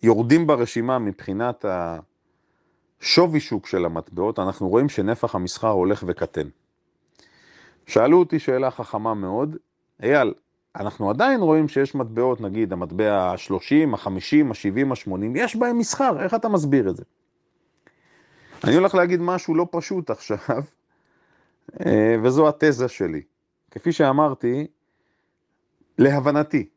יורדים 0.02 0.46
ברשימה 0.46 0.98
מבחינת 0.98 1.64
השווי 3.00 3.40
שוק 3.40 3.66
של 3.66 3.84
המטבעות, 3.84 4.38
אנחנו 4.38 4.68
רואים 4.68 4.88
שנפח 4.88 5.34
המסחר 5.34 5.68
הולך 5.68 6.04
וקטן. 6.06 6.48
שאלו 7.86 8.18
אותי 8.18 8.38
שאלה 8.38 8.70
חכמה 8.70 9.14
מאוד, 9.14 9.56
אייל, 10.02 10.34
אנחנו 10.76 11.10
עדיין 11.10 11.40
רואים 11.40 11.68
שיש 11.68 11.94
מטבעות, 11.94 12.40
נגיד 12.40 12.72
המטבע 12.72 13.12
ה-30, 13.12 13.94
ה-50, 13.94 14.46
ה-70, 14.50 14.86
ה-80, 14.90 15.24
יש 15.34 15.56
בהם 15.56 15.78
מסחר, 15.78 16.22
איך 16.22 16.34
אתה 16.34 16.48
מסביר 16.48 16.90
את 16.90 16.96
זה? 16.96 17.04
אני 18.64 18.74
הולך 18.74 18.94
להגיד 18.94 19.20
משהו 19.20 19.54
לא 19.54 19.66
פשוט 19.70 20.10
עכשיו, 20.10 20.62
אה, 21.86 22.16
וזו 22.22 22.48
התזה 22.48 22.88
שלי. 22.88 23.22
כפי 23.70 23.92
שאמרתי, 23.92 24.66
להבנתי, 25.98 26.68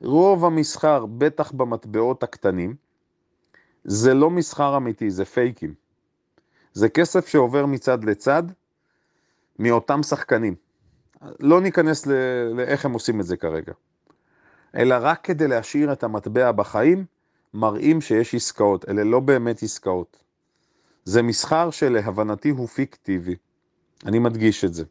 רוב 0.00 0.44
המסחר, 0.44 1.06
בטח 1.06 1.52
במטבעות 1.52 2.22
הקטנים, 2.22 2.76
זה 3.84 4.14
לא 4.14 4.30
מסחר 4.30 4.76
אמיתי, 4.76 5.10
זה 5.10 5.24
פייקים. 5.24 5.74
זה 6.72 6.88
כסף 6.88 7.26
שעובר 7.26 7.66
מצד 7.66 8.04
לצד 8.04 8.42
מאותם 9.58 10.02
שחקנים. 10.02 10.54
לא 11.40 11.60
ניכנס 11.60 12.06
לאיך 12.54 12.84
הם 12.84 12.92
עושים 12.92 13.20
את 13.20 13.26
זה 13.26 13.36
כרגע. 13.36 13.72
אלא 14.76 14.96
רק 15.00 15.24
כדי 15.24 15.48
להשאיר 15.48 15.92
את 15.92 16.04
המטבע 16.04 16.52
בחיים, 16.52 17.04
מראים 17.54 18.00
שיש 18.00 18.34
עסקאות. 18.34 18.88
אלה 18.88 19.04
לא 19.04 19.20
באמת 19.20 19.62
עסקאות. 19.62 20.24
זה 21.04 21.22
מסחר 21.22 21.70
שלהבנתי 21.70 22.50
הוא 22.50 22.68
פיקטיבי. 22.68 23.36
אני 24.06 24.18
מדגיש 24.18 24.64
את 24.64 24.74
זה. 24.74 24.84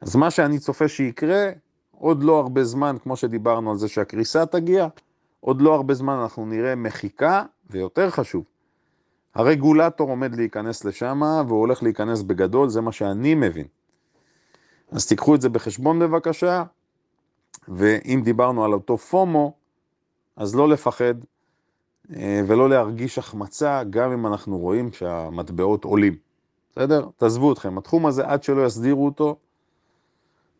אז 0.00 0.16
מה 0.16 0.30
שאני 0.30 0.58
צופה 0.58 0.88
שיקרה, 0.88 1.50
עוד 1.98 2.22
לא 2.22 2.38
הרבה 2.38 2.64
זמן, 2.64 2.96
כמו 3.02 3.16
שדיברנו 3.16 3.70
על 3.70 3.76
זה 3.76 3.88
שהקריסה 3.88 4.46
תגיע, 4.46 4.88
עוד 5.40 5.60
לא 5.60 5.74
הרבה 5.74 5.94
זמן 5.94 6.14
אנחנו 6.14 6.46
נראה 6.46 6.74
מחיקה, 6.74 7.44
ויותר 7.70 8.10
חשוב, 8.10 8.44
הרגולטור 9.34 10.10
עומד 10.10 10.34
להיכנס 10.34 10.84
לשם, 10.84 11.20
והוא 11.48 11.60
הולך 11.60 11.82
להיכנס 11.82 12.22
בגדול, 12.22 12.68
זה 12.68 12.80
מה 12.80 12.92
שאני 12.92 13.34
מבין. 13.34 13.66
אז 14.90 15.06
תיקחו 15.06 15.34
את 15.34 15.40
זה 15.40 15.48
בחשבון 15.48 15.98
בבקשה, 15.98 16.64
ואם 17.68 18.20
דיברנו 18.24 18.64
על 18.64 18.72
אותו 18.72 18.98
פומו, 18.98 19.54
אז 20.36 20.54
לא 20.54 20.68
לפחד 20.68 21.14
אה, 22.16 22.40
ולא 22.46 22.70
להרגיש 22.70 23.18
החמצה, 23.18 23.82
גם 23.90 24.12
אם 24.12 24.26
אנחנו 24.26 24.58
רואים 24.58 24.92
שהמטבעות 24.92 25.84
עולים. 25.84 26.16
בסדר? 26.70 27.08
תעזבו 27.16 27.52
אתכם, 27.52 27.78
התחום 27.78 28.06
הזה 28.06 28.26
עד 28.26 28.42
שלא 28.42 28.66
יסדירו 28.66 29.04
אותו, 29.04 29.36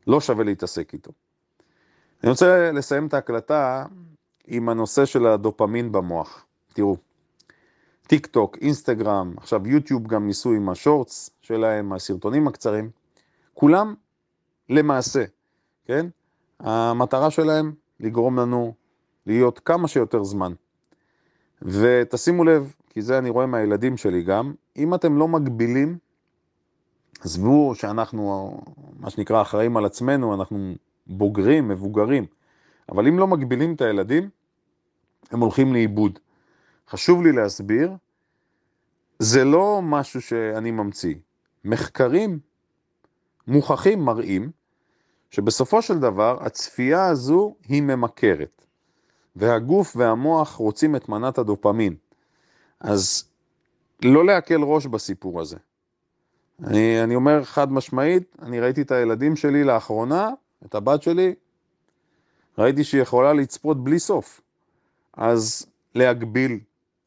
לא 0.06 0.20
שווה 0.20 0.44
להתעסק 0.44 0.92
איתו. 0.92 1.12
אני 2.22 2.30
רוצה 2.30 2.72
לסיים 2.72 3.06
את 3.06 3.14
ההקלטה 3.14 3.84
עם 4.46 4.68
הנושא 4.68 5.04
של 5.04 5.26
הדופמין 5.26 5.92
במוח. 5.92 6.46
תראו, 6.72 6.96
טיק 8.06 8.26
טוק, 8.26 8.56
אינסטגרם, 8.60 9.34
עכשיו 9.36 9.66
יוטיוב 9.66 10.06
גם 10.06 10.26
ניסו 10.26 10.52
עם 10.52 10.68
השורטס 10.68 11.30
שלהם, 11.40 11.92
הסרטונים 11.92 12.48
הקצרים, 12.48 12.90
כולם 13.54 13.94
למעשה, 14.68 15.24
כן? 15.84 16.06
המטרה 16.60 17.30
שלהם 17.30 17.72
לגרום 18.00 18.38
לנו 18.38 18.74
להיות 19.26 19.58
כמה 19.58 19.88
שיותר 19.88 20.24
זמן. 20.24 20.52
ותשימו 21.62 22.44
לב, 22.44 22.74
כי 22.90 23.02
זה 23.02 23.18
אני 23.18 23.30
רואה 23.30 23.46
מהילדים 23.46 23.96
שלי 23.96 24.22
גם, 24.22 24.54
אם 24.76 24.94
אתם 24.94 25.16
לא 25.16 25.28
מגבילים, 25.28 25.98
עזבו 27.20 27.74
שאנחנו, 27.74 28.56
מה 28.98 29.10
שנקרא, 29.10 29.42
אחראים 29.42 29.76
על 29.76 29.84
עצמנו, 29.84 30.34
אנחנו 30.34 30.74
בוגרים, 31.06 31.68
מבוגרים, 31.68 32.26
אבל 32.88 33.08
אם 33.08 33.18
לא 33.18 33.26
מגבילים 33.26 33.74
את 33.74 33.80
הילדים, 33.80 34.28
הם 35.30 35.40
הולכים 35.40 35.72
לאיבוד. 35.72 36.18
חשוב 36.88 37.22
לי 37.22 37.32
להסביר, 37.32 37.92
זה 39.18 39.44
לא 39.44 39.80
משהו 39.82 40.22
שאני 40.22 40.70
ממציא. 40.70 41.14
מחקרים 41.64 42.38
מוכחים 43.46 44.04
מראים 44.04 44.50
שבסופו 45.30 45.82
של 45.82 45.98
דבר 45.98 46.36
הצפייה 46.40 47.06
הזו 47.06 47.54
היא 47.68 47.82
ממכרת. 47.82 48.66
והגוף 49.36 49.96
והמוח 49.96 50.54
רוצים 50.54 50.96
את 50.96 51.08
מנת 51.08 51.38
הדופמין. 51.38 51.94
אז 52.80 53.24
לא 54.02 54.26
להקל 54.26 54.62
ראש 54.62 54.86
בסיפור 54.86 55.40
הזה. 55.40 55.56
אני, 56.64 57.02
אני 57.04 57.14
אומר 57.14 57.44
חד 57.44 57.72
משמעית, 57.72 58.36
אני 58.42 58.60
ראיתי 58.60 58.82
את 58.82 58.90
הילדים 58.90 59.36
שלי 59.36 59.64
לאחרונה, 59.64 60.30
את 60.64 60.74
הבת 60.74 61.02
שלי, 61.02 61.34
ראיתי 62.58 62.84
שהיא 62.84 63.02
יכולה 63.02 63.32
לצפות 63.32 63.84
בלי 63.84 63.98
סוף. 63.98 64.40
אז 65.12 65.66
להגביל. 65.94 66.58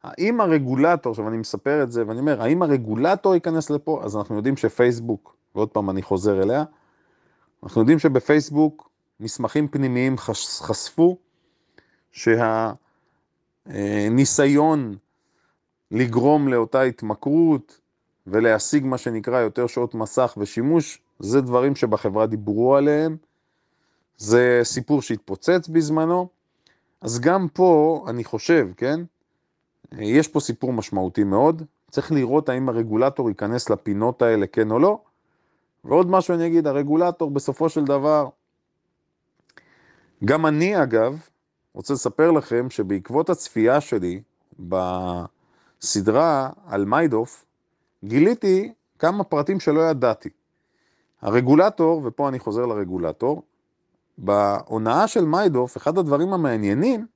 האם 0.03 0.41
הרגולטור, 0.41 1.11
עכשיו 1.11 1.27
אני 1.27 1.37
מספר 1.37 1.83
את 1.83 1.91
זה 1.91 2.07
ואני 2.07 2.19
אומר, 2.19 2.41
האם 2.41 2.61
הרגולטור 2.61 3.33
ייכנס 3.33 3.69
לפה? 3.69 4.01
אז 4.03 4.17
אנחנו 4.17 4.35
יודעים 4.35 4.57
שפייסבוק, 4.57 5.35
ועוד 5.55 5.69
פעם 5.69 5.89
אני 5.89 6.01
חוזר 6.01 6.43
אליה, 6.43 6.63
אנחנו 7.63 7.81
יודעים 7.81 7.99
שבפייסבוק 7.99 8.89
מסמכים 9.19 9.67
פנימיים 9.67 10.17
חשפו 10.17 11.17
שהניסיון 13.67 14.95
לגרום 15.91 16.47
לאותה 16.47 16.81
התמכרות 16.81 17.79
ולהשיג 18.27 18.85
מה 18.85 18.97
שנקרא 18.97 19.39
יותר 19.39 19.67
שעות 19.67 19.95
מסך 19.95 20.37
ושימוש, 20.37 21.01
זה 21.19 21.41
דברים 21.41 21.75
שבחברה 21.75 22.25
דיברו 22.25 22.75
עליהם, 22.75 23.17
זה 24.19 24.59
סיפור 24.63 25.01
שהתפוצץ 25.01 25.67
בזמנו, 25.67 26.27
אז 27.01 27.19
גם 27.19 27.47
פה, 27.53 28.03
אני 28.07 28.23
חושב, 28.23 28.67
כן? 28.77 28.99
יש 29.91 30.27
פה 30.27 30.39
סיפור 30.39 30.73
משמעותי 30.73 31.23
מאוד. 31.23 31.63
צריך 31.91 32.11
לראות 32.11 32.49
האם 32.49 32.69
הרגולטור 32.69 33.29
ייכנס 33.29 33.69
לפינות 33.69 34.21
האלה, 34.21 34.47
כן 34.47 34.71
או 34.71 34.79
לא. 34.79 34.99
ועוד 35.83 36.09
משהו 36.09 36.35
אני 36.35 36.47
אגיד, 36.47 36.67
הרגולטור 36.67 37.31
בסופו 37.31 37.69
של 37.69 37.85
דבר, 37.85 38.29
גם 40.25 40.45
אני 40.45 40.83
אגב, 40.83 41.19
רוצה 41.73 41.93
לספר 41.93 42.31
לכם 42.31 42.69
שבעקבות 42.69 43.29
הצפייה 43.29 43.81
שלי 43.81 44.21
בסדרה 45.79 46.49
על 46.65 46.85
מיידוף, 46.85 47.45
גיליתי 48.03 48.73
כמה 48.99 49.23
פרטים 49.23 49.59
שלא 49.59 49.81
ידעתי. 49.81 50.29
הרגולטור, 51.21 52.01
ופה 52.05 52.29
אני 52.29 52.39
חוזר 52.39 52.65
לרגולטור, 52.65 53.43
בהונאה 54.19 55.07
של 55.07 55.25
מיידוף, 55.25 55.77
אחד 55.77 55.97
הדברים 55.97 56.33
המעניינים 56.33 57.07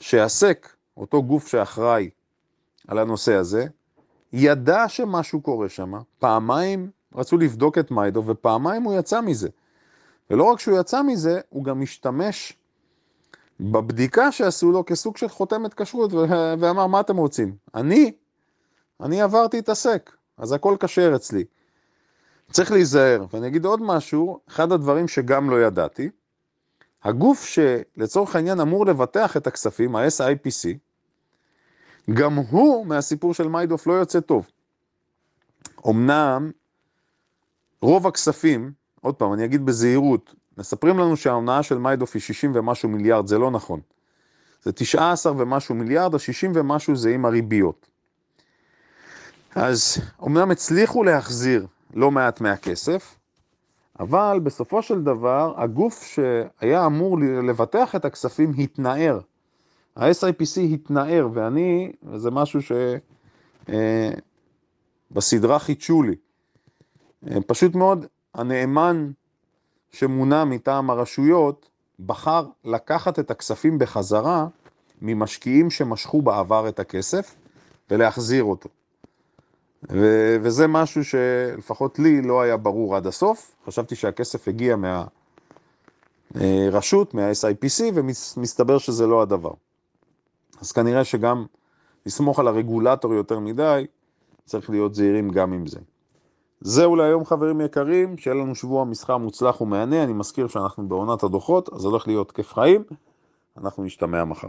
שהסק, 0.00 0.68
אותו 0.96 1.22
גוף 1.22 1.48
שאחראי 1.48 2.10
על 2.88 2.98
הנושא 2.98 3.34
הזה, 3.34 3.66
ידע 4.32 4.88
שמשהו 4.88 5.40
קורה 5.40 5.68
שם, 5.68 5.92
פעמיים 6.18 6.90
רצו 7.14 7.38
לבדוק 7.38 7.78
את 7.78 7.90
מיידוף 7.90 8.24
ופעמיים 8.28 8.82
הוא 8.82 8.94
יצא 8.98 9.20
מזה. 9.20 9.48
ולא 10.30 10.44
רק 10.44 10.60
שהוא 10.60 10.80
יצא 10.80 11.02
מזה, 11.02 11.40
הוא 11.48 11.64
גם 11.64 11.82
השתמש 11.82 12.58
בבדיקה 13.60 14.32
שעשו 14.32 14.72
לו 14.72 14.84
כסוג 14.84 15.16
של 15.16 15.28
חותמת 15.28 15.74
כשרות 15.74 16.12
ואמר, 16.58 16.86
מה 16.86 17.00
אתם 17.00 17.16
רוצים? 17.16 17.56
אני, 17.74 18.12
אני 19.00 19.22
עברתי 19.22 19.58
את 19.58 19.68
הסק, 19.68 20.16
אז 20.36 20.52
הכל 20.52 20.76
כשר 20.80 21.12
אצלי. 21.16 21.44
צריך 22.52 22.72
להיזהר, 22.72 23.24
ואני 23.32 23.46
אגיד 23.46 23.64
עוד 23.64 23.82
משהו, 23.82 24.40
אחד 24.48 24.72
הדברים 24.72 25.08
שגם 25.08 25.50
לא 25.50 25.62
ידעתי, 25.62 26.10
הגוף 27.04 27.44
שלצורך 27.44 28.36
העניין 28.36 28.60
אמור 28.60 28.86
לבטח 28.86 29.36
את 29.36 29.46
הכספים, 29.46 29.96
ה-SIPC, 29.96 30.78
גם 32.14 32.34
הוא 32.34 32.86
מהסיפור 32.86 33.34
של 33.34 33.48
מיידוף 33.48 33.86
לא 33.86 33.92
יוצא 33.92 34.20
טוב. 34.20 34.50
אמנם 35.88 36.50
רוב 37.80 38.06
הכספים, 38.06 38.72
עוד 39.00 39.14
פעם, 39.14 39.32
אני 39.32 39.44
אגיד 39.44 39.66
בזהירות, 39.66 40.34
מספרים 40.58 40.98
לנו 40.98 41.16
שההונאה 41.16 41.62
של 41.62 41.78
מיידוף 41.78 42.14
היא 42.14 42.22
60 42.22 42.52
ומשהו 42.54 42.88
מיליארד, 42.88 43.26
זה 43.26 43.38
לא 43.38 43.50
נכון. 43.50 43.80
זה 44.62 44.72
19 44.72 45.32
ומשהו 45.32 45.74
מיליארד, 45.74 46.14
ה-60 46.14 46.50
ומשהו 46.54 46.96
זה 46.96 47.10
עם 47.10 47.24
הריביות. 47.24 47.86
אז 49.54 49.98
אמנם 50.26 50.50
הצליחו 50.50 51.04
להחזיר 51.04 51.66
לא 51.94 52.10
מעט 52.10 52.40
מהכסף, 52.40 53.18
אבל 54.00 54.40
בסופו 54.42 54.82
של 54.82 55.02
דבר 55.02 55.54
הגוף 55.56 56.04
שהיה 56.04 56.86
אמור 56.86 57.18
לבטח 57.20 57.96
את 57.96 58.04
הכספים 58.04 58.52
התנער. 58.58 59.20
ה-SIPC 59.96 60.60
התנער, 60.60 61.28
ואני, 61.32 61.92
זה 62.14 62.30
משהו 62.30 62.60
שבסדרה 65.10 65.54
אה, 65.54 65.58
חידשו 65.58 66.02
לי. 66.02 66.16
אה, 67.30 67.36
פשוט 67.46 67.74
מאוד, 67.74 68.06
הנאמן 68.34 69.10
שמונה 69.90 70.44
מטעם 70.44 70.90
הרשויות 70.90 71.70
בחר 72.06 72.46
לקחת 72.64 73.18
את 73.18 73.30
הכספים 73.30 73.78
בחזרה 73.78 74.46
ממשקיעים 75.02 75.70
שמשכו 75.70 76.22
בעבר 76.22 76.68
את 76.68 76.80
הכסף 76.80 77.34
ולהחזיר 77.90 78.44
אותו. 78.44 78.68
ו- 79.90 80.36
וזה 80.42 80.66
משהו 80.66 81.04
שלפחות 81.04 81.98
לי 81.98 82.22
לא 82.22 82.40
היה 82.42 82.56
ברור 82.56 82.96
עד 82.96 83.06
הסוף, 83.06 83.56
חשבתי 83.66 83.96
שהכסף 83.96 84.48
הגיע 84.48 84.76
מהרשות, 86.34 87.14
מה-SIPC, 87.14 87.82
ומסתבר 87.94 88.78
שזה 88.78 89.06
לא 89.06 89.22
הדבר. 89.22 89.52
אז 90.60 90.72
כנראה 90.72 91.04
שגם 91.04 91.44
לסמוך 92.06 92.38
על 92.38 92.48
הרגולטור 92.48 93.14
יותר 93.14 93.38
מדי, 93.38 93.86
צריך 94.44 94.70
להיות 94.70 94.94
זהירים 94.94 95.30
גם 95.30 95.52
עם 95.52 95.66
זה. 95.66 95.80
זהו 96.60 96.96
להיום 96.96 97.24
חברים 97.24 97.60
יקרים, 97.60 98.18
שיהיה 98.18 98.34
לנו 98.34 98.54
שבוע 98.54 98.84
מסחר 98.84 99.16
מוצלח 99.16 99.60
ומהנה, 99.60 100.04
אני 100.04 100.12
מזכיר 100.12 100.48
שאנחנו 100.48 100.88
בעונת 100.88 101.22
הדוחות, 101.22 101.72
אז 101.72 101.84
הולך 101.84 102.06
להיות 102.06 102.32
כיף 102.32 102.54
חיים, 102.54 102.82
אנחנו 103.58 103.84
נשתמע 103.84 104.24
מחר. 104.24 104.48